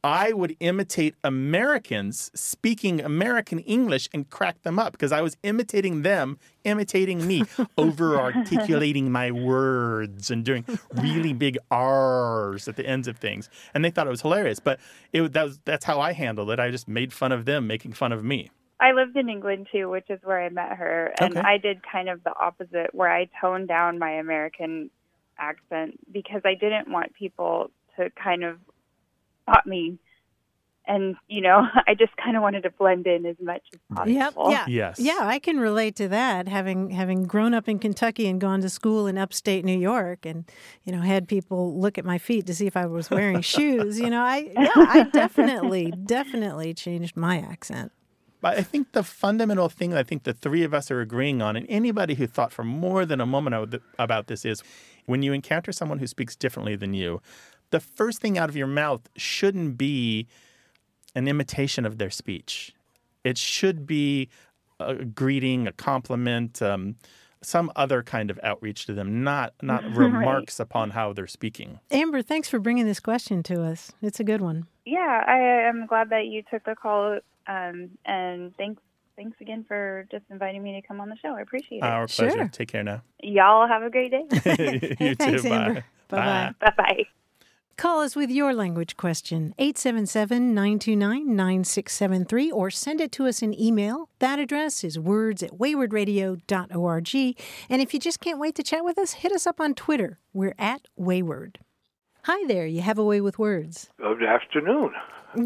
[0.04, 6.02] I would imitate Americans speaking American English and crack them up because I was imitating
[6.02, 7.44] them, imitating me,
[7.78, 13.50] over articulating my words and doing really big R's at the ends of things.
[13.74, 14.60] And they thought it was hilarious.
[14.60, 14.80] But
[15.14, 16.60] it, that was, that's how I handled it.
[16.60, 18.52] I just made fun of them making fun of me.
[18.82, 21.48] I lived in England too, which is where I met her, and Okay.
[21.48, 24.90] I did kind of the opposite, where I toned down my American
[25.38, 28.58] accent because I didn't want people to kind of
[29.44, 29.98] spot me,
[30.86, 34.34] and you know, I just kind of wanted to blend in as much as Yep.
[34.34, 34.52] possible.
[34.52, 34.66] Yeah.
[34.68, 35.00] Yes.
[35.00, 36.48] Yeah, I can relate to that.
[36.48, 40.46] Having having grown up in Kentucky and gone to school in upstate New York, and
[40.84, 44.00] you know had people look at my feet to see if I was wearing shoes.
[44.00, 47.92] You know, I yeah, I definitely definitely changed my accent.
[48.42, 51.56] But I think the fundamental thing I think the three of us are agreeing on,
[51.56, 54.62] and anybody who thought for more than a moment about this is
[55.06, 57.22] when you encounter someone who speaks differently than you,
[57.74, 60.28] the first thing out of your mouth shouldn't be
[61.16, 62.72] an imitation of their speech.
[63.24, 64.30] It should be
[64.80, 66.98] a greeting, a compliment, um,
[67.42, 71.80] some other kind of outreach to them, not not remarks upon how they're speaking.
[71.90, 73.92] Amber, thanks for bringing this question to us.
[74.04, 74.68] It's a good one.
[74.86, 78.84] Yeah, I am glad that you took the call, um, and thanks
[79.16, 81.36] thanks again for just inviting me to come on the show.
[81.36, 81.84] I appreciate it.
[81.84, 82.38] Our pleasure.
[82.38, 82.50] Sure.
[82.50, 83.02] Take care now.
[83.24, 84.26] Y'all have a great day.
[85.00, 85.50] you Thanks, too.
[85.52, 85.86] Amber.
[86.08, 86.54] Bye.
[86.60, 86.74] Bye-bye.
[86.78, 87.04] bye bye.
[87.76, 93.60] Call us with your language question, 877 929 9673, or send it to us in
[93.60, 94.10] email.
[94.20, 97.16] That address is words at waywordradio.org.
[97.70, 100.20] And if you just can't wait to chat with us, hit us up on Twitter.
[100.34, 101.58] We're at Wayword.
[102.24, 103.90] Hi there, you have a way with words.
[103.98, 104.92] Good afternoon.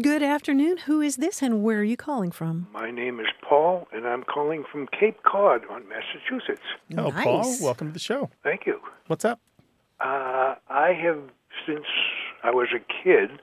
[0.02, 0.76] Good afternoon.
[0.84, 2.68] Who is this and where are you calling from?
[2.74, 6.62] My name is Paul, and I'm calling from Cape Cod on Massachusetts.
[6.96, 8.28] Oh, Paul, welcome to the show.
[8.44, 8.80] Thank you.
[9.06, 9.40] What's up?
[9.98, 11.22] Uh, I have,
[11.66, 11.86] since
[12.42, 13.40] I was a kid,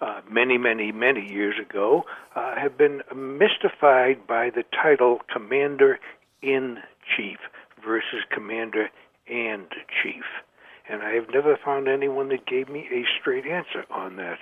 [0.00, 2.04] uh, many, many, many years ago,
[2.36, 5.98] uh, have been mystified by the title Commander
[6.42, 6.78] in
[7.16, 7.38] Chief
[7.84, 8.90] versus Commander
[9.28, 9.66] and
[10.02, 10.24] Chief.
[10.88, 14.38] And I have never found anyone that gave me a straight answer on that.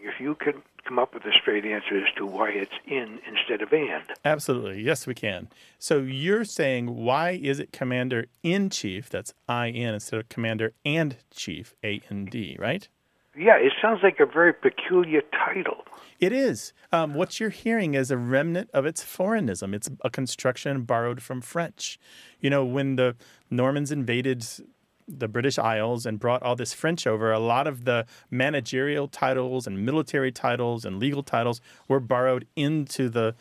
[0.00, 3.62] If you could come up with a straight answer as to why it's in instead
[3.62, 4.04] of and.
[4.24, 4.82] Absolutely.
[4.82, 5.48] Yes, we can.
[5.78, 10.72] So you're saying why is it Commander in Chief, that's I N, instead of Commander
[10.84, 12.88] and Chief, A N D, right?
[13.36, 15.84] Yeah, it sounds like a very peculiar title.
[16.20, 16.72] It is.
[16.92, 19.74] Um, what you're hearing is a remnant of its foreignism.
[19.74, 21.98] It's a construction borrowed from French.
[22.40, 23.16] You know, when the
[23.50, 24.46] Normans invaded
[25.06, 29.66] the British Isles and brought all this French over, a lot of the managerial titles
[29.66, 33.34] and military titles and legal titles were borrowed into the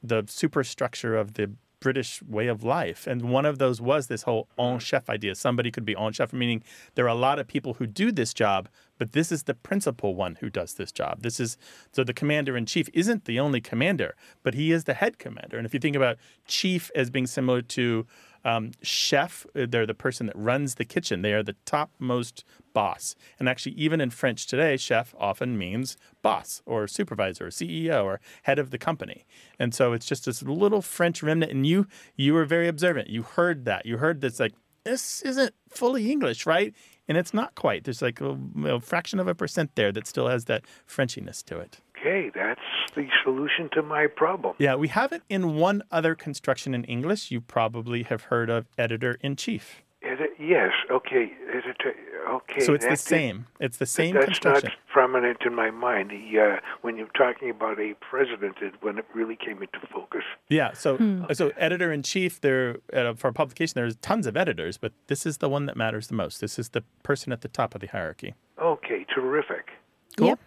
[0.00, 3.06] the superstructure of the British way of life.
[3.06, 5.34] And one of those was this whole en chef idea.
[5.34, 6.62] Somebody could be en chef, meaning
[6.94, 8.68] there are a lot of people who do this job,
[8.98, 11.22] but this is the principal one who does this job.
[11.22, 11.56] This is
[11.92, 15.56] so the commander in chief isn't the only commander, but he is the head commander.
[15.56, 18.06] And if you think about chief as being similar to
[18.44, 21.22] Um, chef, uh, they're the person that runs the kitchen.
[21.22, 23.14] They are the topmost boss.
[23.38, 28.20] And actually, even in French today, chef often means boss or supervisor or CEO or
[28.44, 29.26] head of the company.
[29.58, 31.52] And so it's just this little French remnant.
[31.52, 33.08] And you you were very observant.
[33.08, 33.86] You heard that.
[33.86, 36.74] You heard this like this isn't fully English, right?
[37.08, 37.84] And it's not quite.
[37.84, 41.58] There's like a, a fraction of a percent there that still has that Frenchiness to
[41.58, 41.80] it.
[42.00, 42.60] Okay, that's
[42.94, 44.54] the solution to my problem.
[44.58, 47.30] Yeah, we have it in one other construction in English.
[47.30, 49.82] You probably have heard of editor in chief.
[50.00, 51.92] Edit, yes, okay, editor,
[52.30, 52.60] okay.
[52.60, 53.46] So it's the that- same.
[53.58, 54.68] It's the same That's construction.
[54.68, 56.10] not prominent in my mind.
[56.10, 60.22] The, uh, when you're talking about a president, is when it really came into focus.
[60.48, 60.72] Yeah.
[60.72, 62.40] So so editor in chief.
[62.40, 65.76] There uh, for a publication, there's tons of editors, but this is the one that
[65.76, 66.40] matters the most.
[66.40, 68.34] This is the person at the top of the hierarchy.
[68.62, 69.70] Okay, terrific.
[70.16, 70.28] Cool.
[70.28, 70.38] Yep.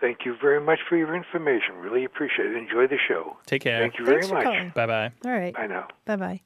[0.00, 1.76] Thank you very much for your information.
[1.76, 2.56] Really appreciate it.
[2.56, 3.36] Enjoy the show.
[3.46, 3.80] Take care.
[3.80, 4.74] Thank you very Thanks for much.
[4.74, 5.12] Bye bye.
[5.24, 5.54] All right.
[5.54, 5.88] Bye now.
[6.06, 6.40] Bye bye.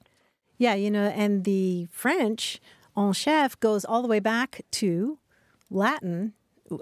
[0.59, 2.61] Yeah, you know, and the French
[2.97, 5.19] en chef goes all the way back to
[5.71, 6.33] Latin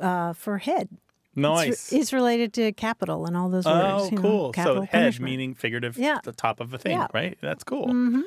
[0.00, 0.88] uh, for head.
[1.35, 1.68] Nice.
[1.68, 4.11] It's, it's related to capital and all those oh, words.
[4.11, 4.52] you know, cool.
[4.52, 5.30] capital so head punishment.
[5.30, 6.18] meaning figurative, Yeah.
[6.22, 7.06] the top of a thing, Yeah.
[7.14, 7.38] right?
[7.40, 7.87] That's cool.
[7.87, 8.20] Mm-hmm.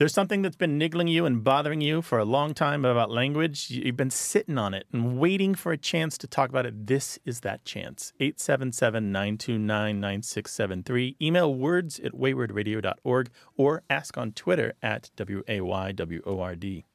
[0.00, 3.70] There's something that's been niggling you and bothering you for a long time about language.
[3.70, 6.86] You- You've been sitting on it and waiting for a chance to talk about it.
[6.86, 8.14] This is that chance.
[8.18, 11.16] 877 929 9673.
[11.20, 16.56] Email words at waywordradio.org or ask on Twitter at W A Y W O R
[16.56, 16.86] D.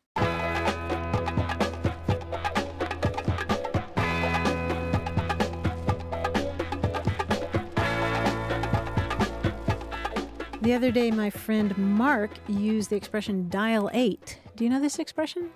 [10.65, 14.39] The other day, my friend Mark used the expression dial eight.
[14.55, 15.51] Do you know this expression?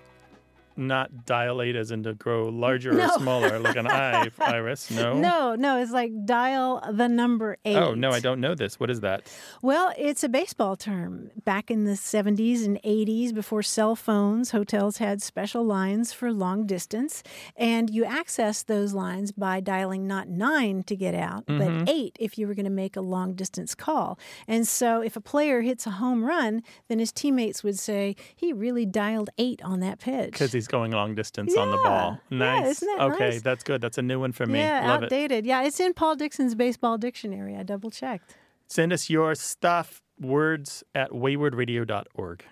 [0.79, 3.05] Not dilate as in to grow larger No.
[3.05, 4.89] or smaller, like an eye iris.
[4.89, 5.13] No.
[5.19, 7.75] No, no, it's like dial the number eight.
[7.75, 8.79] Oh, no, I don't know this.
[8.79, 9.31] What is that?
[9.61, 11.31] Well, it's a baseball term.
[11.43, 16.65] Back in the 70s and 80s, before cell phones, hotels had special lines for long
[16.65, 17.23] distance,
[17.57, 21.79] and you accessed those lines by dialing not nine to get out, Mm-hmm.
[21.85, 24.17] but eight if you were going to make a long distance call.
[24.47, 28.53] And so if a player hits a home run, then his teammates would say, he
[28.53, 30.31] really dialed eight on that pitch.
[30.31, 31.84] Because he's going long distance on the Yeah.
[31.84, 32.19] ball.
[32.29, 32.79] Yeah, Nice.
[32.79, 33.41] that okay, nice?
[33.41, 33.82] that's good.
[33.82, 34.60] That's a new one for me.
[34.60, 35.05] Yeah, Love it.
[35.05, 35.45] outdated.
[35.45, 37.58] Yeah, it's in Paul Dickson's baseball dictionary.
[37.58, 38.36] I double checked.
[38.67, 42.45] Send us your stuff, words at waywordradio.org.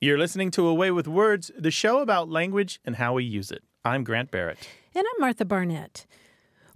[0.00, 3.50] You're listening to A Way with Words, the show about language and how we use
[3.50, 3.64] it.
[3.84, 4.58] I'm Grant Barrett.
[4.94, 6.06] And I'm Martha Barnette.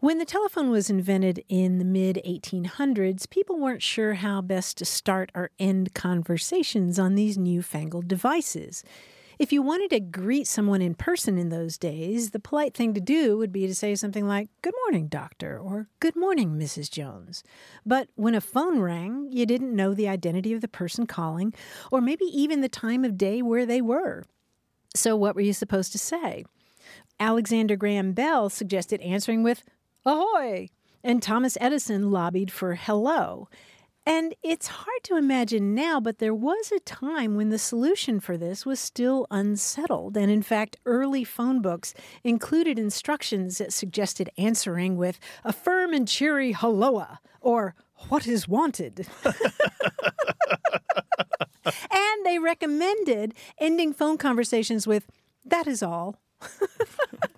[0.02, 4.84] When the telephone was invented in the mid 1800s, people weren't sure how best to
[4.84, 8.82] start or end conversations on these newfangled devices.
[9.38, 13.00] If you wanted to greet someone in person in those days, the polite thing to
[13.00, 16.90] do would be to say something like, Good morning, doctor, or Good morning, Mrs.
[16.90, 17.44] Jones.
[17.86, 21.54] But when a phone rang, you didn't know the identity of the person calling,
[21.92, 24.24] or maybe even the time of day where they were.
[24.96, 26.44] So, what were you supposed to say?
[27.20, 29.62] Alexander Graham Bell suggested answering with
[30.04, 30.68] ahoy,
[31.04, 33.48] and Thomas Edison lobbied for hello.
[34.04, 38.36] And it's hard to imagine now, but there was a time when the solution for
[38.36, 40.16] this was still unsettled.
[40.16, 46.08] And in fact, early phone books included instructions that suggested answering with a firm and
[46.08, 47.76] cheery helloa or
[48.08, 49.06] what is wanted.
[51.64, 55.06] and they recommended ending phone conversations with
[55.44, 56.16] that is all.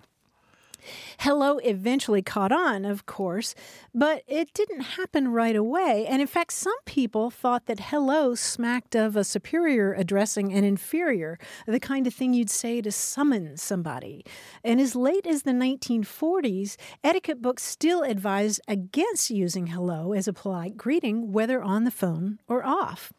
[1.19, 3.55] Hello eventually caught on, of course,
[3.93, 6.05] but it didn't happen right away.
[6.07, 11.39] And in fact, some people thought that hello smacked of a superior addressing an inferior,
[11.65, 14.25] the kind of thing you'd say to summon somebody.
[14.63, 20.33] And as late as the 1940s, etiquette books still advised against using hello as a
[20.33, 23.13] polite greeting, whether on the phone or off.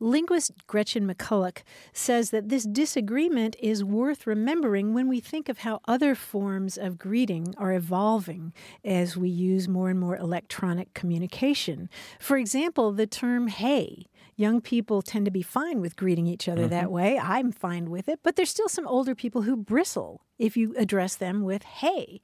[0.00, 5.80] Linguist Gretchen McCulloch says that this disagreement is worth remembering when we think of how
[5.86, 8.52] other forms of greeting are evolving
[8.84, 11.88] as we use more and more electronic communication.
[12.20, 14.06] For example, the term hey.
[14.38, 16.92] Young people tend to be fine with greeting each other that mm-hmm.
[16.92, 17.18] way.
[17.18, 21.16] I'm fine with it, but there's still some older people who bristle if you address
[21.16, 22.20] them with hey.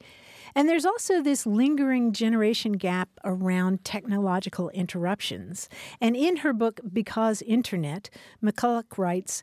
[0.55, 5.69] And there's also this lingering generation gap around technological interruptions.
[6.01, 8.11] And in her book, Because Internet,
[8.43, 9.43] McCulloch writes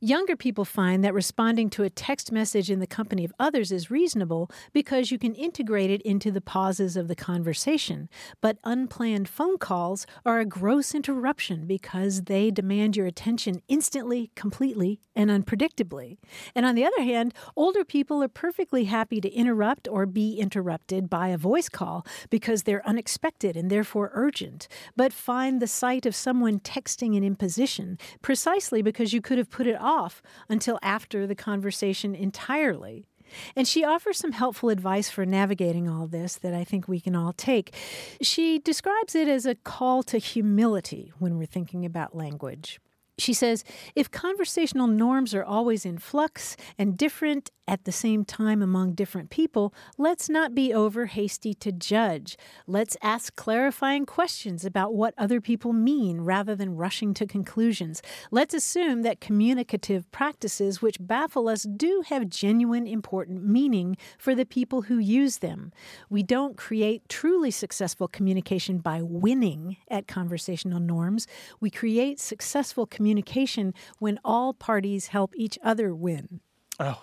[0.00, 3.90] Younger people find that responding to a text message in the company of others is
[3.90, 8.10] reasonable because you can integrate it into the pauses of the conversation.
[8.42, 15.00] But unplanned phone calls are a gross interruption because they demand your attention instantly, completely,
[15.14, 16.18] and unpredictably.
[16.54, 21.08] And on the other hand, older people are perfectly happy to interrupt or be interrupted
[21.08, 26.14] by a voice call because they're unexpected and therefore urgent, but find the sight of
[26.14, 31.34] someone texting an imposition precisely because you could have put it off until after the
[31.34, 33.06] conversation entirely.
[33.54, 37.16] And she offers some helpful advice for navigating all this that I think we can
[37.16, 37.74] all take.
[38.20, 42.80] She describes it as a call to humility when we're thinking about language.
[43.18, 43.64] She says
[43.94, 49.30] if conversational norms are always in flux and different at the same time among different
[49.30, 52.36] people, let's not be over hasty to judge.
[52.66, 58.02] Let's ask clarifying questions about what other people mean rather than rushing to conclusions.
[58.30, 64.46] Let's assume that communicative practices which baffle us do have genuine important meaning for the
[64.46, 65.72] people who use them.
[66.08, 71.26] We don't create truly successful communication by winning at conversational norms.
[71.60, 73.05] We create successful communication
[73.98, 76.40] when all parties help each other win.
[76.80, 77.02] Oh,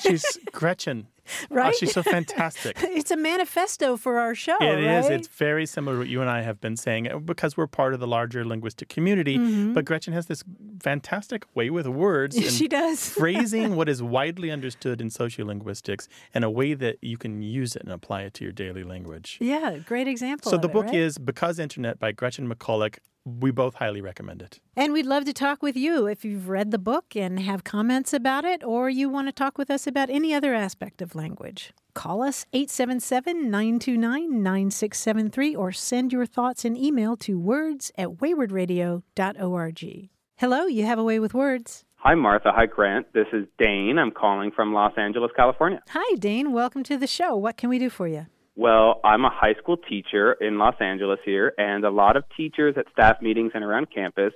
[0.00, 1.08] She's Gretchen.
[1.48, 1.72] Right?
[1.74, 2.76] Oh, she's so fantastic.
[2.82, 4.56] it's a manifesto for our show.
[4.60, 5.04] It is.
[5.06, 5.12] right?
[5.12, 7.94] It's very similar to what you and I have been saying uh, because we're part
[7.94, 9.38] of the larger linguistic community.
[9.38, 9.72] Mm-hmm.
[9.72, 10.42] But Gretchen has this
[10.82, 13.08] fantastic way with words and She does.
[13.08, 17.82] phrasing what is widely understood in sociolinguistics in a way that you can use it
[17.82, 19.38] and apply it to your daily language.
[19.40, 20.50] Yeah, great example.
[20.50, 20.94] So the it, book right?
[20.94, 22.98] is Because Internet by Gretchen McCulloch.
[23.26, 24.60] We both highly recommend it.
[24.76, 28.12] And we'd love to talk with you if you've read the book and have comments
[28.12, 31.72] about it, or you want to talk with us about any other aspect of language.
[31.94, 40.08] Call us 877 929 9673 or send your thoughts in email to words at waywordradio.org.
[40.36, 41.84] Hello, you have a way with words.
[41.96, 42.52] Hi, Martha.
[42.54, 43.10] Hi, Grant.
[43.14, 43.98] This is Dane.
[43.98, 45.82] I'm calling from Los Angeles, California.
[45.88, 46.52] Hi, Dane.
[46.52, 47.34] Welcome to the show.
[47.34, 48.26] What can we do for you?
[48.56, 52.76] Well, I'm a high school teacher in Los Angeles here, and a lot of teachers
[52.76, 54.32] at staff meetings and around campus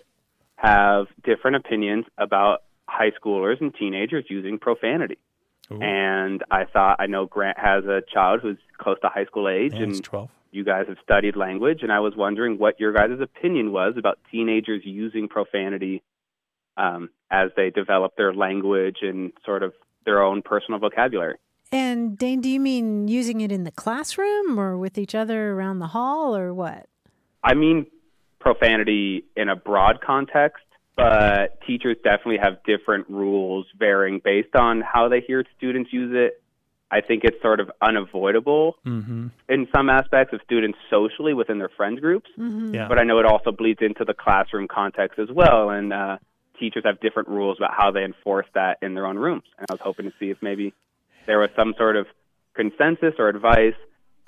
[0.56, 5.18] have different opinions about high schoolers and teenagers using profanity.
[5.82, 9.74] And I thought, I know Grant has a child who's close to high school age,
[9.74, 10.30] Yeah, and 12.
[10.50, 14.18] you guys have studied language, and I was wondering what your guys' opinion was about
[14.32, 16.02] teenagers using profanity
[16.76, 19.74] um, as they develop their language and sort of
[20.06, 21.36] their own personal vocabulary.
[21.70, 25.78] And Dane, do you mean using it in the classroom or with each other around
[25.80, 26.86] the hall or what?
[27.44, 27.86] I mean
[28.40, 30.64] profanity in a broad context,
[30.96, 36.40] but teachers definitely have different rules varying based on how they hear students use it.
[36.90, 39.26] I think it's sort of unavoidable Mm-hmm.
[39.50, 42.88] in some aspects of students socially within their friend groups, Yeah.
[42.88, 45.68] but I know it also bleeds into the classroom context as well.
[45.68, 46.16] And uh,
[46.58, 49.42] teachers have different rules about how they enforce that in their own rooms.
[49.58, 50.72] And I was hoping to see if maybe
[51.29, 52.07] there was some sort of
[52.57, 53.79] consensus or advice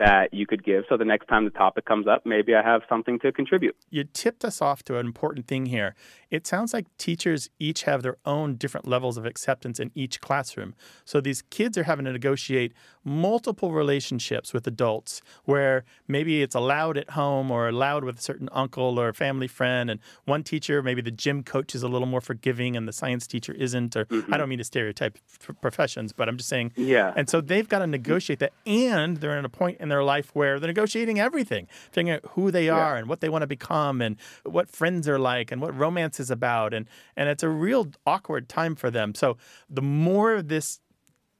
[0.00, 2.80] that you could give so the next time the topic comes up, maybe I have
[2.88, 3.76] something to contribute.
[3.90, 5.94] you tipped us off to an important thing here.
[6.30, 10.74] It sounds like teachers each have their own different levels of acceptance in each classroom.
[11.04, 12.72] So these kids are having to negotiate
[13.04, 18.48] multiple relationships with adults where maybe it's allowed at home or allowed with a certain
[18.52, 19.90] uncle or family friend.
[19.90, 23.26] And one teacher, maybe the gym coach is a little more forgiving and the science
[23.26, 23.96] teacher isn't.
[23.96, 24.32] Or I mm-hmm.
[24.32, 25.18] don't mean to stereotype
[25.60, 26.72] professions, but I'm just saying.
[26.76, 27.12] Yeah.
[27.16, 28.52] And so they've got to negotiate that.
[28.64, 32.50] And they're in a point in their life where they're negotiating everything, figuring out who
[32.50, 35.76] they are and what they want to become and what friends are like and what
[35.76, 36.72] romance is about.
[36.72, 39.14] And, and it's a real awkward time for them.
[39.14, 39.36] So
[39.68, 40.80] the more of this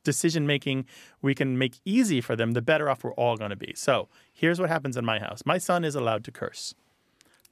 [0.04, 0.86] decision making
[1.22, 3.72] we can make easy for them, the better off we're all going to be.
[3.76, 6.74] So here's what happens in my house my son is allowed to curse,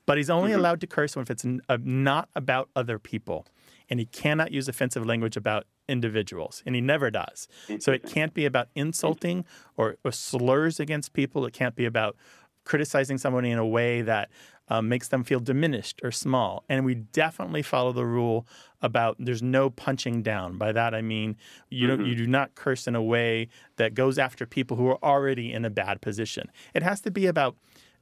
[0.06, 3.46] but he's only allowed to curse if it's uh, not about other people.
[3.90, 7.48] And he cannot use offensive language about individuals, and he never does.
[7.80, 9.44] So it can't be about insulting
[9.76, 11.46] or, or slurs against people.
[11.46, 12.16] It can't be about
[12.64, 14.28] criticizing somebody in a way that
[14.68, 16.64] um, makes them feel diminished or small.
[16.68, 18.46] And we definitely follow the rule
[18.82, 20.58] about there's no punching down.
[20.58, 21.36] By that I mean
[21.70, 25.02] you don't you do not curse in a way that goes after people who are
[25.02, 26.50] already in a bad position.
[26.74, 27.56] It has to be about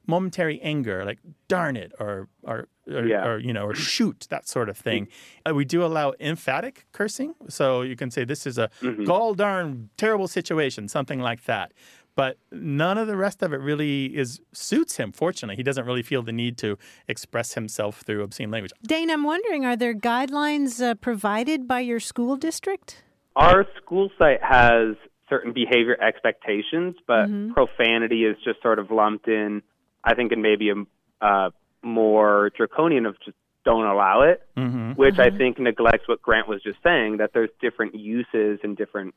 [0.05, 3.27] momentary anger, like darn it, or or or, Yeah.
[3.27, 5.07] or you know, or shoot, that sort of thing.
[5.47, 8.69] Uh, we do allow emphatic cursing, so you can say this is a
[9.05, 11.73] gall darn terrible situation, something like that.
[12.15, 15.11] But none of the rest of it really is suits him.
[15.11, 16.75] Fortunately, he doesn't really feel the need to
[17.07, 18.71] express himself through obscene language.
[18.81, 23.03] Dane, I'm wondering are there guidelines uh, provided by your school district?
[23.35, 24.95] Our school site has
[25.29, 29.61] certain behavior expectations, but profanity is just sort of lumped in,
[30.03, 30.75] I think, in maybe a
[31.23, 31.49] uh,
[31.87, 34.91] more draconian of just don't allow it, Mm-hmm.
[34.93, 39.13] which I think neglects what Grant was just saying that there's different uses and different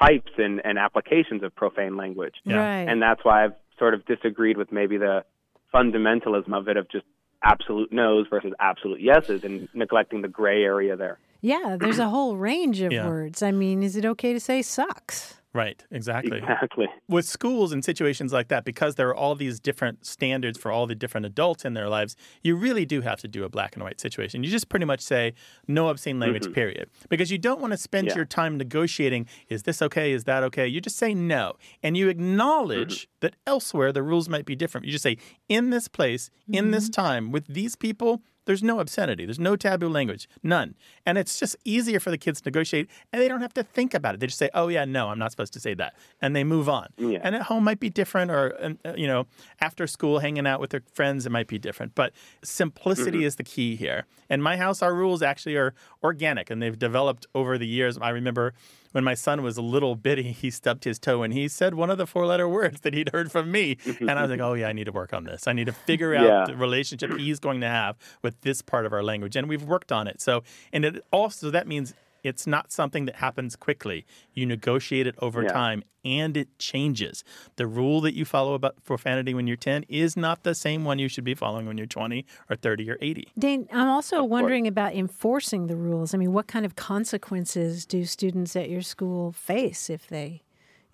[0.00, 2.34] types and, and applications of profane language.
[2.44, 2.56] Yeah.
[2.56, 2.88] Right.
[2.88, 5.24] And that's why I've sort of disagreed with maybe the
[5.72, 7.04] fundamentalism of it of just
[7.42, 11.18] absolute no's versus absolute yeses and neglecting the gray area there.
[11.42, 13.06] yeah, there's a whole range of Yeah.
[13.06, 13.42] words.
[13.42, 15.40] I mean, is it okay to say sucks?
[15.54, 16.38] Right, exactly.
[16.38, 16.88] Exactly.
[17.08, 20.88] With schools and situations like that, because there are all these different standards for all
[20.88, 23.84] the different adults in their lives, you really do have to do a black and
[23.84, 24.42] white situation.
[24.42, 25.32] You just pretty much say
[25.68, 26.54] no obscene language, mm-hmm.
[26.54, 26.90] period.
[27.08, 28.16] Because you don't want to spend Yeah.
[28.16, 30.10] your time negotiating, is this okay?
[30.10, 30.66] Is that okay?
[30.66, 31.54] You just say no.
[31.84, 33.18] And you acknowledge mm-hmm.
[33.20, 34.86] that elsewhere the rules might be different.
[34.86, 37.00] You just say, in this place, in this mm-hmm.
[37.00, 39.24] time, with these people, there's no obscenity.
[39.24, 40.28] There's no taboo language.
[40.42, 40.74] None.
[41.06, 43.94] And it's just easier for the kids to negotiate and they don't have to think
[43.94, 44.20] about it.
[44.20, 45.94] They just say, oh, yeah, no, I'm not supposed to say that.
[46.20, 46.88] And they move on.
[46.96, 47.20] Yeah.
[47.22, 49.26] And at home might be different or, uh, you know,
[49.60, 51.94] after school hanging out with their friends, it might be different.
[51.94, 54.06] But simplicity is the key here.
[54.28, 57.98] In my house, our rules actually are organic and they've developed over the years.
[57.98, 58.54] I remember
[58.94, 61.90] when my son was a little bitty, he stubbed his toe and he said one
[61.90, 63.76] of the four letter words that he'd heard from me.
[64.00, 65.48] and I was like, oh, yeah, I need to work on this.
[65.48, 66.44] I need to figure out Yeah.
[66.46, 69.34] the relationship he's going to have with this part of our language.
[69.36, 70.20] And we've worked on it.
[70.20, 71.92] So, and it also, that means
[72.24, 74.04] it's not something that happens quickly.
[74.32, 75.48] You negotiate it over Yeah.
[75.52, 77.22] time and it changes.
[77.56, 80.98] The rule that you follow about profanity when you're 10 is not the same one
[80.98, 83.28] you should be following when you're 20 or 30 or 80.
[83.38, 86.14] Dane, I'm also wondering about enforcing the rules.
[86.14, 90.42] I mean, what kind of consequences do students at your school face if they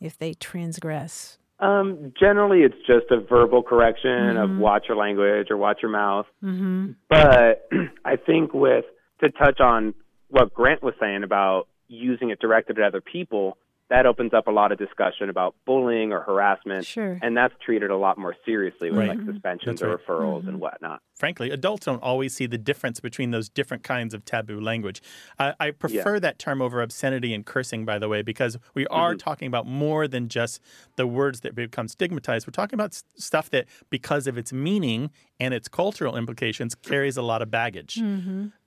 [0.01, 1.39] if they transgress?
[1.59, 6.25] Um, generally, it's just a verbal correction of watch your language or watch your mouth.
[6.43, 6.93] Mm-hmm.
[7.09, 7.69] But
[8.05, 8.87] I think with
[9.23, 9.93] to touch on
[10.31, 13.59] what Grant was saying about using it directed at other people,
[13.89, 17.19] that opens up a lot of discussion about bullying or harassment, Sure.
[17.21, 19.09] and that's treated a lot more seriously with Right.
[19.09, 19.33] like mm-hmm.
[19.33, 20.07] suspensions That's or right.
[20.07, 20.59] referrals and mm-hmm.
[20.61, 21.03] whatnot.
[21.17, 25.03] frankly, adults don't always see the difference between those different kinds of taboo language.
[25.39, 29.11] I, I prefer that term over obscenity and cursing, by the way, because we are
[29.11, 29.19] mm-hmm.
[29.19, 30.63] talking about more than just
[30.97, 32.47] the words that become stigmatized.
[32.47, 35.11] We're talking about s- stuff that, because of its meaning
[35.41, 37.97] and its cultural implications, carries a lot of baggage.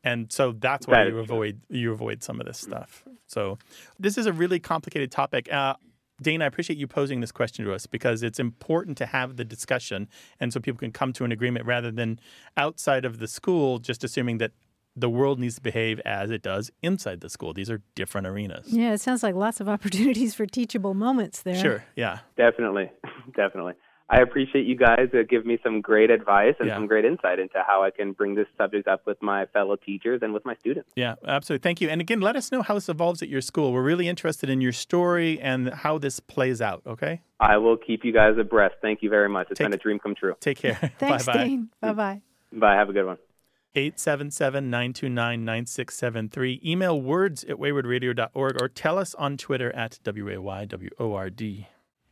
[0.03, 1.36] And so that's why That you is true.
[1.36, 3.05] avoid you avoid some of this stuff.
[3.28, 3.57] So
[3.99, 5.51] this is a really complicated topic.
[5.53, 5.76] Uh,
[6.21, 9.43] Dana, I appreciate you posing this question to us because it's important to have the
[9.45, 10.07] discussion
[10.39, 12.19] and so people can come to an agreement rather than
[12.57, 14.51] outside of the school just assuming that
[14.95, 17.51] the world needs to behave as it does inside the school.
[17.51, 18.67] These are different arenas.
[18.71, 21.55] Yeah, it sounds like lots of opportunities for teachable moments there.
[21.55, 22.19] Sure, yeah.
[22.38, 22.91] Definitely,
[23.36, 23.74] definitely.
[24.10, 26.76] I appreciate you guys uh, give me some great advice and Yeah.
[26.76, 30.20] some great insight into how I can bring this subject up with my fellow teachers
[30.22, 30.89] and with my students.
[30.95, 31.64] Yeah, absolutely.
[31.64, 31.89] Thank you.
[31.89, 33.72] And again, let us know how this evolves at your school.
[33.74, 37.22] We're really interested in your story and how this plays out, okay?
[37.39, 38.76] I will keep you guys abreast.
[38.82, 39.47] Thank you very much.
[39.49, 40.36] It's Take- been a dream come true.
[40.41, 40.76] Take care.
[40.99, 41.43] Thanks, Bye-bye.
[41.43, 41.70] Dane.
[41.82, 42.22] Bye bye.
[42.51, 42.76] Bye.
[42.76, 43.18] Have a good one.
[43.76, 46.64] 877-929-9673.
[46.64, 51.68] Email words at waywordradio.org or tell us on Twitter at W-A-Y-W-O-R-D.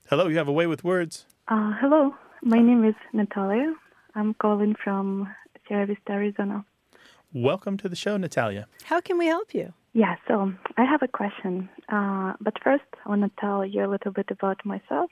[0.10, 1.26] Hello, you have a way with words.
[1.48, 2.14] Uh, hello,
[2.44, 3.74] my name is Natalia.
[4.16, 5.28] I'm calling from
[5.68, 6.64] Sierra Vista, Arizona.
[7.34, 8.68] Welcome to the show, Natalia.
[8.84, 9.74] How can we help you?
[9.94, 11.68] Yeah, so I have a question.
[11.90, 15.10] Uh, but first, I want to tell you a little bit about myself.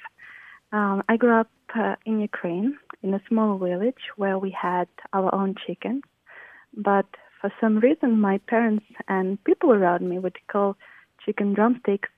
[0.72, 5.34] Um, I grew up uh, in Ukraine in a small village where we had our
[5.34, 6.04] own chickens.
[6.78, 7.08] But
[7.42, 10.78] for some reason, my parents and people around me would call
[11.26, 12.10] chicken drumsticks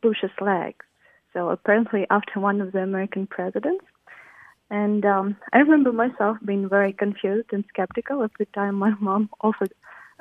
[0.00, 0.84] Bush's legs.
[1.38, 3.84] So apparently, after one of the American presidents.
[4.70, 9.72] And um, I remember myself being very confused and skeptical every time my mom offered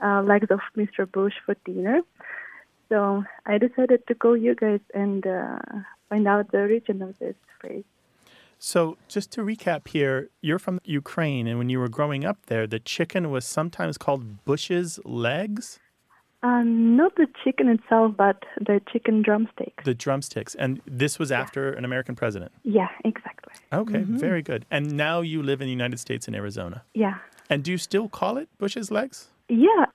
[0.01, 1.11] uh, legs of Mr.
[1.11, 2.01] Bush for dinner.
[2.89, 5.57] So I decided to call you guys and uh,
[6.07, 7.83] find out the origin of this phrase.
[8.59, 12.65] So, just to recap here, you're from Ukraine, and when you were growing up there,
[12.65, 15.79] the chicken was sometimes called Bush's legs,
[16.43, 19.83] Uh, not the chicken itself, but the chicken drumsticks.
[19.83, 20.53] the drumsticks.
[20.55, 22.51] And this was after an American president.
[22.63, 23.53] Yeah, exactly.
[23.73, 24.65] Okay, very good.
[24.69, 26.83] And now you live in the United States in Arizona.
[26.93, 27.15] Yeah.
[27.49, 29.29] And do you still call it Bush's legs?
[29.49, 29.85] Yeah.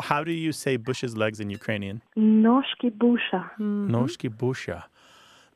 [0.00, 2.02] How do you say Bush's legs in Ukrainian?
[2.16, 3.50] Noshki busha.
[3.60, 4.84] Noshki busha.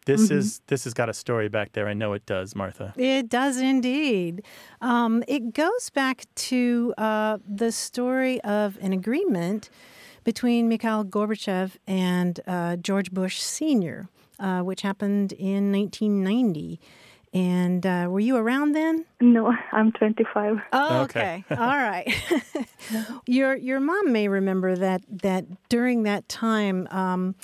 [0.07, 1.89] This is this has got a story back there.
[1.89, 2.95] I know it does, Martha.
[2.97, 4.45] It does indeed.
[4.81, 9.69] Um, it goes back to uh, the story of an agreement
[10.27, 14.09] between Mikhail Gorbachev and uh, George Bush Sr.,
[14.41, 16.81] uh, which happened in 1990.
[17.35, 19.05] And uh, were you around then?
[19.21, 20.59] No, I'm 25.
[20.73, 21.45] Oh, okay.
[21.51, 22.13] All right.
[23.27, 27.35] your your mom may remember that that during that time, um,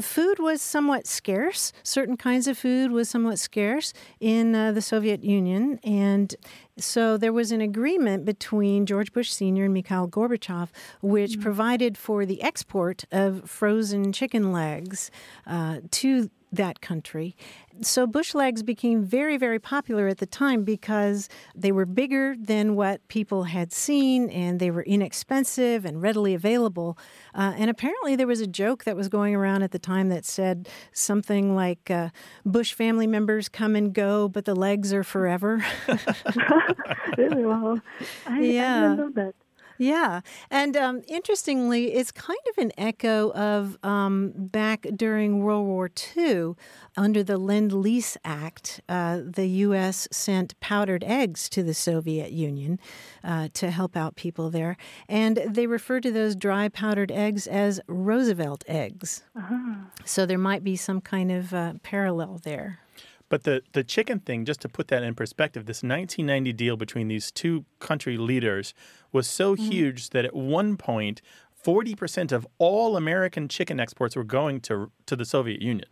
[0.00, 1.72] food was somewhat scarce.
[1.82, 6.34] Certain kinds of food was somewhat scarce in uh, the Soviet Union, and
[6.78, 9.64] so there was an agreement between George Bush Sr.
[9.64, 10.68] and Mikhail Gorbachev,
[11.02, 11.42] which mm-hmm.
[11.42, 15.10] provided for the export of frozen chicken legs
[15.46, 17.36] uh, to that country.
[17.82, 22.76] So bush legs became very, very popular at the time because they were bigger than
[22.76, 26.98] what people had seen and they were inexpensive and readily available.
[27.34, 30.24] Uh, and apparently, there was a joke that was going around at the time that
[30.24, 32.10] said something like uh,
[32.44, 35.64] Bush family members come and go, but the legs are forever.
[37.16, 37.44] really?
[37.44, 37.80] Well,
[38.26, 38.92] I, yeah.
[38.92, 39.34] I know that.
[39.80, 40.20] Yeah.
[40.50, 46.54] And um, interestingly, it's kind of an echo of um, back during World War II.
[46.98, 50.06] Under the Lend Lease Act, uh, the U.S.
[50.12, 52.78] sent powdered eggs to the Soviet Union
[53.24, 54.76] uh, to help out people there.
[55.08, 59.22] And they refer to those dry powdered eggs as Roosevelt eggs.
[59.34, 59.76] Uh-huh.
[60.04, 62.80] So there might be some kind of uh, parallel there.
[63.30, 67.08] But the, the chicken thing, just to put that in perspective, this 1990 deal between
[67.08, 68.74] these two country leaders
[69.12, 69.70] was so mm-hmm.
[69.70, 71.22] huge that at one point,
[71.64, 75.88] 40% of all American chicken exports were going to, to the Soviet Union.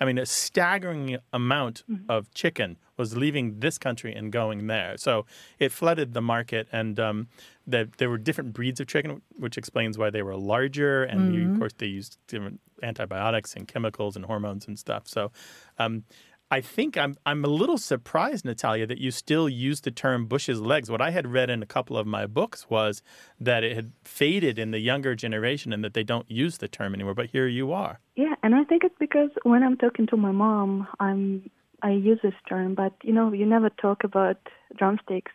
[0.00, 2.10] I mean, a staggering amount mm-hmm.
[2.10, 4.96] of chicken was leaving this country and going there.
[4.96, 5.26] So
[5.58, 7.28] it flooded the market, and um,
[7.66, 11.04] the, there were different breeds of chicken, which explains why they were larger.
[11.04, 11.34] And mm-hmm.
[11.34, 15.06] you, of course, they used different antibiotics and chemicals and hormones and stuff.
[15.06, 15.32] So
[15.78, 16.04] um,
[16.50, 20.60] I think I'm I'm a little surprised, Natalia, that you still use the term Bush's
[20.60, 20.90] legs.
[20.90, 23.02] What I had read in a couple of my books was
[23.38, 26.94] that it had faded in the younger generation and that they don't use the term
[26.94, 27.14] anymore.
[27.14, 28.00] But here you are.
[28.16, 31.50] Yeah, and I think it's because when I'm talking to my mom, I'm
[31.82, 34.38] I use this term, but you know, you never talk about
[34.76, 35.32] drumsticks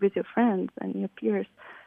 [0.00, 1.46] with your friends and your peers.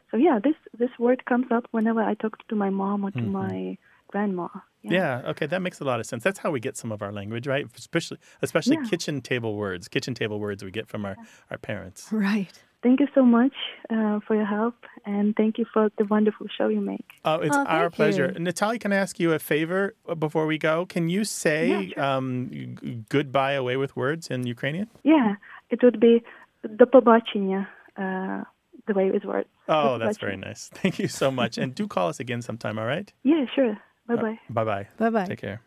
[0.10, 3.20] So yeah, this this word comes up whenever I talk to my mom or to
[3.20, 3.32] mm-hmm.
[3.32, 3.78] my
[4.13, 4.49] grandma.
[4.83, 5.23] Yeah.
[5.23, 5.31] yeah.
[5.31, 6.23] Okay, that makes a lot of sense.
[6.23, 7.67] That's how we get some of our language, right?
[7.77, 8.89] Especially, especially yeah.
[8.89, 9.89] kitchen table words.
[9.89, 11.17] Kitchen table words we get from our
[11.51, 12.09] our parents.
[12.13, 12.53] Right.
[12.81, 13.55] Thank you so much
[13.91, 17.05] uh, for your help, and thank you for the wonderful show you make.
[17.25, 18.33] Oh, it's oh, our pleasure.
[18.33, 18.45] You.
[18.45, 20.87] Natalia, can I ask you a favor uh, before we go?
[20.87, 22.05] Can you say yeah, sure.
[22.05, 24.89] um, goodbye away with words in Ukrainian?
[25.03, 25.35] Yeah,
[25.71, 26.23] it would be
[26.63, 27.67] до побачення,
[27.97, 28.45] uh,
[28.87, 29.49] the way with words.
[29.69, 30.71] Oh, that's very nice.
[30.73, 31.59] Thank you so much.
[31.59, 33.13] and do call us again sometime, all right?
[33.25, 33.77] Yeah, sure.
[34.08, 34.40] Bye bye.
[34.50, 34.88] Uh, bye bye.
[34.98, 35.26] Bye bye.
[35.26, 35.62] Take care.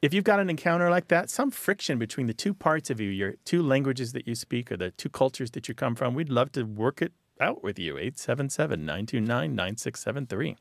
[0.00, 3.08] If you've got an encounter like that, some friction between the two parts of you,
[3.10, 6.28] your two languages that you speak or the two cultures that you come from, we'd
[6.28, 7.98] love to work it out with you.
[7.98, 10.56] 877 929 9673.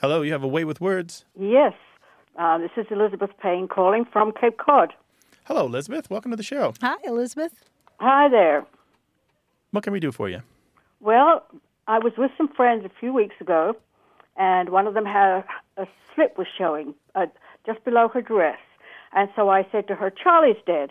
[0.00, 1.26] Hello, you have a way with words.
[1.38, 1.74] Yes.
[2.38, 4.94] Uh, this is Elizabeth Payne calling from Cape Cod.
[5.44, 6.08] Hello, Elizabeth.
[6.08, 6.72] Welcome to the show.
[6.80, 7.52] Hi, Elizabeth.
[7.98, 8.64] Hi there.
[9.72, 10.40] What can we do for you?
[11.00, 11.44] Well,
[11.86, 13.76] I was with some friends a few weeks ago,
[14.38, 15.44] and one of them had
[15.80, 17.26] a slip was showing uh,
[17.66, 18.58] just below her dress.
[19.12, 20.90] And so I said to her, Charlie's dead.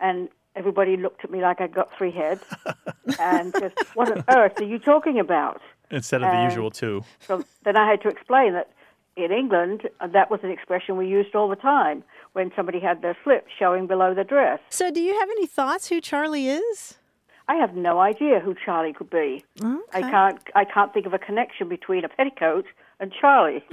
[0.00, 2.44] And everybody looked at me like I'd got three heads
[3.20, 5.60] and said, What on earth are you talking about?
[5.90, 7.04] Instead of and the usual two.
[7.20, 8.70] So then I had to explain that
[9.14, 13.02] in England, uh, that was an expression we used all the time when somebody had
[13.02, 14.58] their slip showing below the dress.
[14.70, 16.94] So, do you have any thoughts who Charlie is?
[17.46, 19.44] I have no idea who Charlie could be.
[19.62, 19.78] Okay.
[19.92, 20.40] I can't.
[20.54, 22.64] I can't think of a connection between a petticoat
[23.00, 23.64] and Charlie.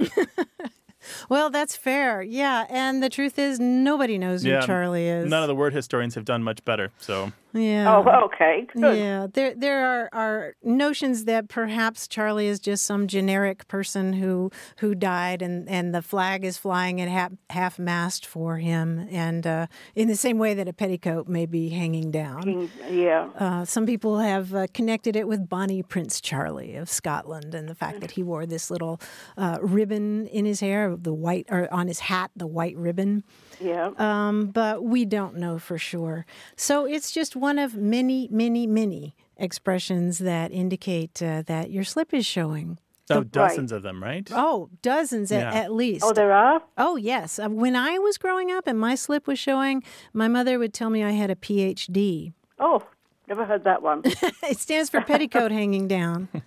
[1.28, 2.22] well, that's fair.
[2.22, 5.28] Yeah, and the truth is, nobody knows who Charlie is.
[5.28, 6.90] None of the word historians have done much better.
[6.98, 7.96] So yeah.
[7.96, 8.66] Oh, okay.
[8.74, 8.98] Good.
[8.98, 9.26] Yeah.
[9.32, 14.94] There there are, are notions that perhaps Charlie is just some generic person who who
[14.94, 19.66] died and, and the flag is flying at half, half mast for him and uh,
[19.94, 22.70] in the same way that a petticoat may be hanging down.
[22.90, 23.30] Yeah.
[23.38, 27.74] Uh, some people have uh, connected it with Bonnie Prince Charlie of Scotland and the
[27.74, 29.00] fact that he wore this little
[29.36, 33.24] uh, ribbon in his hair, the white or on his hat, the white ribbon.
[33.60, 33.90] Yeah.
[33.98, 36.26] Um, but we don't know for sure.
[36.56, 42.12] So it's just one of many, many, many expressions that indicate uh, that your slip
[42.14, 42.78] is showing.
[43.10, 43.76] Oh, dozens right.
[43.76, 44.28] of them, right?
[44.32, 45.48] Oh, dozens yeah.
[45.48, 46.04] at, at, least.
[46.04, 46.62] Oh, there are?
[46.78, 47.38] Oh, yes.
[47.38, 49.82] Uh, when I was growing up and my slip was showing,
[50.12, 52.32] my mother would tell me I had a PhD.
[52.58, 52.86] Oh,
[53.26, 54.02] never heard that one.
[54.04, 56.28] it stands for petticoat hanging down.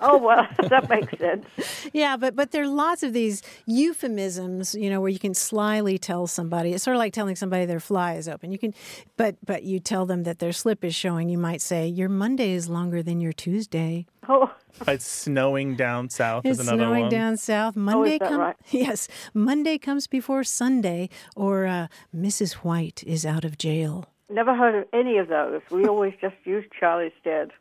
[0.00, 1.46] Oh well, that makes sense.
[1.92, 5.98] Yeah, but but there are lots of these euphemisms, you know, where you can slyly
[5.98, 6.72] tell somebody.
[6.72, 8.50] It's sort of like telling somebody their fly is open.
[8.50, 8.74] You can,
[9.16, 11.28] but but you tell them that their slip is showing.
[11.28, 14.06] You might say your Monday is longer than your Tuesday.
[14.28, 14.52] Oh.
[14.88, 16.44] It's snowing down south.
[16.44, 17.10] It's is another snowing one.
[17.10, 17.76] down south.
[17.76, 18.38] Monday oh, comes.
[18.38, 18.56] Right?
[18.72, 22.54] Yes, Monday comes before Sunday, or uh, Mrs.
[22.54, 24.06] White is out of jail.
[24.28, 25.62] never heard of any of those.
[25.70, 27.52] We always just use Charlie's Dead.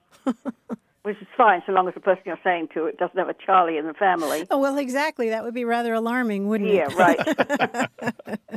[1.04, 3.34] Which is fine so long as the person you're saying to it doesn't have a
[3.34, 4.48] Charlie in the family.
[4.50, 5.30] Oh, well, exactly.
[5.30, 6.96] That would be rather alarming, wouldn't Yeah, it?
[6.98, 8.40] Yeah, right.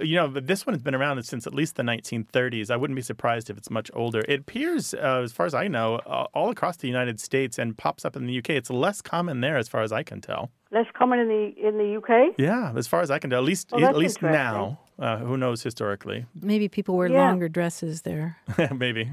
[0.00, 2.70] You know, this one has been around since at least the 1930s.
[2.70, 4.20] I wouldn't be surprised if it's much older.
[4.28, 7.76] It appears, uh, as far as I know, uh, all across the United States and
[7.76, 8.50] pops up in the UK.
[8.50, 10.52] It's less common there, as far as I can tell.
[10.70, 12.34] Less common in the in the UK.
[12.38, 14.78] Yeah, as far as I can tell, at least Oh, at least now.
[15.00, 16.26] Uh, who knows historically?
[16.40, 17.26] Maybe people wear Yeah.
[17.30, 18.36] longer dresses there.
[18.72, 19.10] Maybe.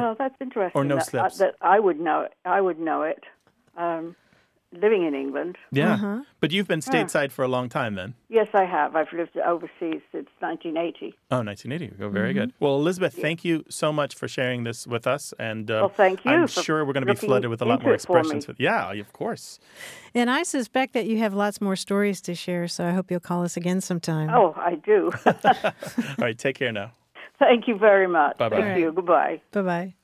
[0.00, 0.80] Well, that's interesting.
[0.80, 1.38] Or no that, slips.
[1.38, 2.20] that I would know.
[2.22, 2.32] It.
[2.44, 3.22] I would know it.
[3.76, 4.14] Um,
[4.72, 5.56] living in England.
[5.70, 5.92] Yeah.
[5.94, 6.22] Uh-huh.
[6.40, 8.14] But you've been stateside for a long time then.
[8.28, 8.96] Yes, I have.
[8.96, 11.14] I've lived overseas since 1980.
[11.30, 12.02] Oh, 1980.
[12.02, 12.38] Oh, very Mm-hmm.
[12.40, 12.52] good.
[12.58, 15.32] Well, Elizabeth, thank you so much for sharing this with us.
[15.38, 17.84] And uh, Well, thank you I'm sure we're going to be flooded with a lot
[17.84, 18.18] more it for me.
[18.20, 18.48] expressions.
[18.48, 19.60] With, yeah, of course.
[20.12, 23.20] And I suspect that you have lots more stories to share, so I hope you'll
[23.20, 24.28] call us again sometime.
[24.30, 25.12] Oh, I do.
[25.24, 25.72] All
[26.18, 26.90] right, take care now.
[27.38, 28.38] Thank you very much.
[28.38, 28.56] Bye-bye.
[28.56, 28.80] Thank All right.
[28.80, 28.92] you.
[28.92, 29.40] Goodbye.
[29.52, 29.94] Bye bye.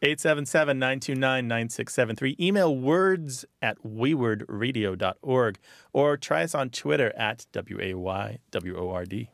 [0.00, 2.36] 877 929 9673.
[2.40, 5.58] Email words at waywordradio.org
[5.92, 9.30] or try us on Twitter at W A Y W O R D.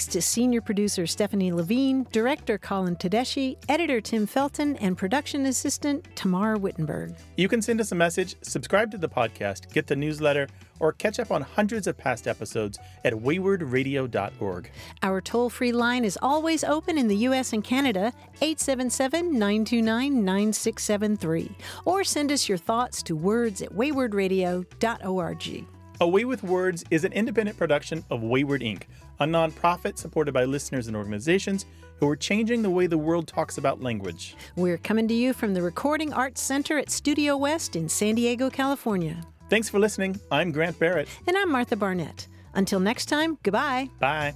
[0.00, 6.06] Thanks to senior producer Stephanie Levine, director Colin Tedeschi, editor Tim Felton, and production assistant
[6.16, 7.14] Tamar Wittenberg.
[7.36, 10.48] You can send us a message, subscribe to the podcast, get the newsletter,
[10.78, 14.70] or catch up on hundreds of past episodes at waywordradio.org.
[15.02, 17.52] Our toll free line is always open in the U.S.
[17.52, 21.54] and Canada, 877 929 9673.
[21.84, 25.66] Or send us your thoughts to words at waywordradio.org.
[26.02, 28.84] Away with Words is an independent production of Wayword Inc.,
[29.20, 31.66] a nonprofit supported by listeners and organizations
[31.98, 34.34] who are changing the way the world talks about language.
[34.56, 38.48] We're coming to you from the Recording Arts Center at Studio West in San Diego,
[38.48, 39.20] California.
[39.50, 40.18] Thanks for listening.
[40.30, 41.08] I'm Grant Barrett.
[41.26, 42.26] And I'm Martha Barnette.
[42.54, 43.90] Until next time, goodbye.
[43.98, 44.34] Bye.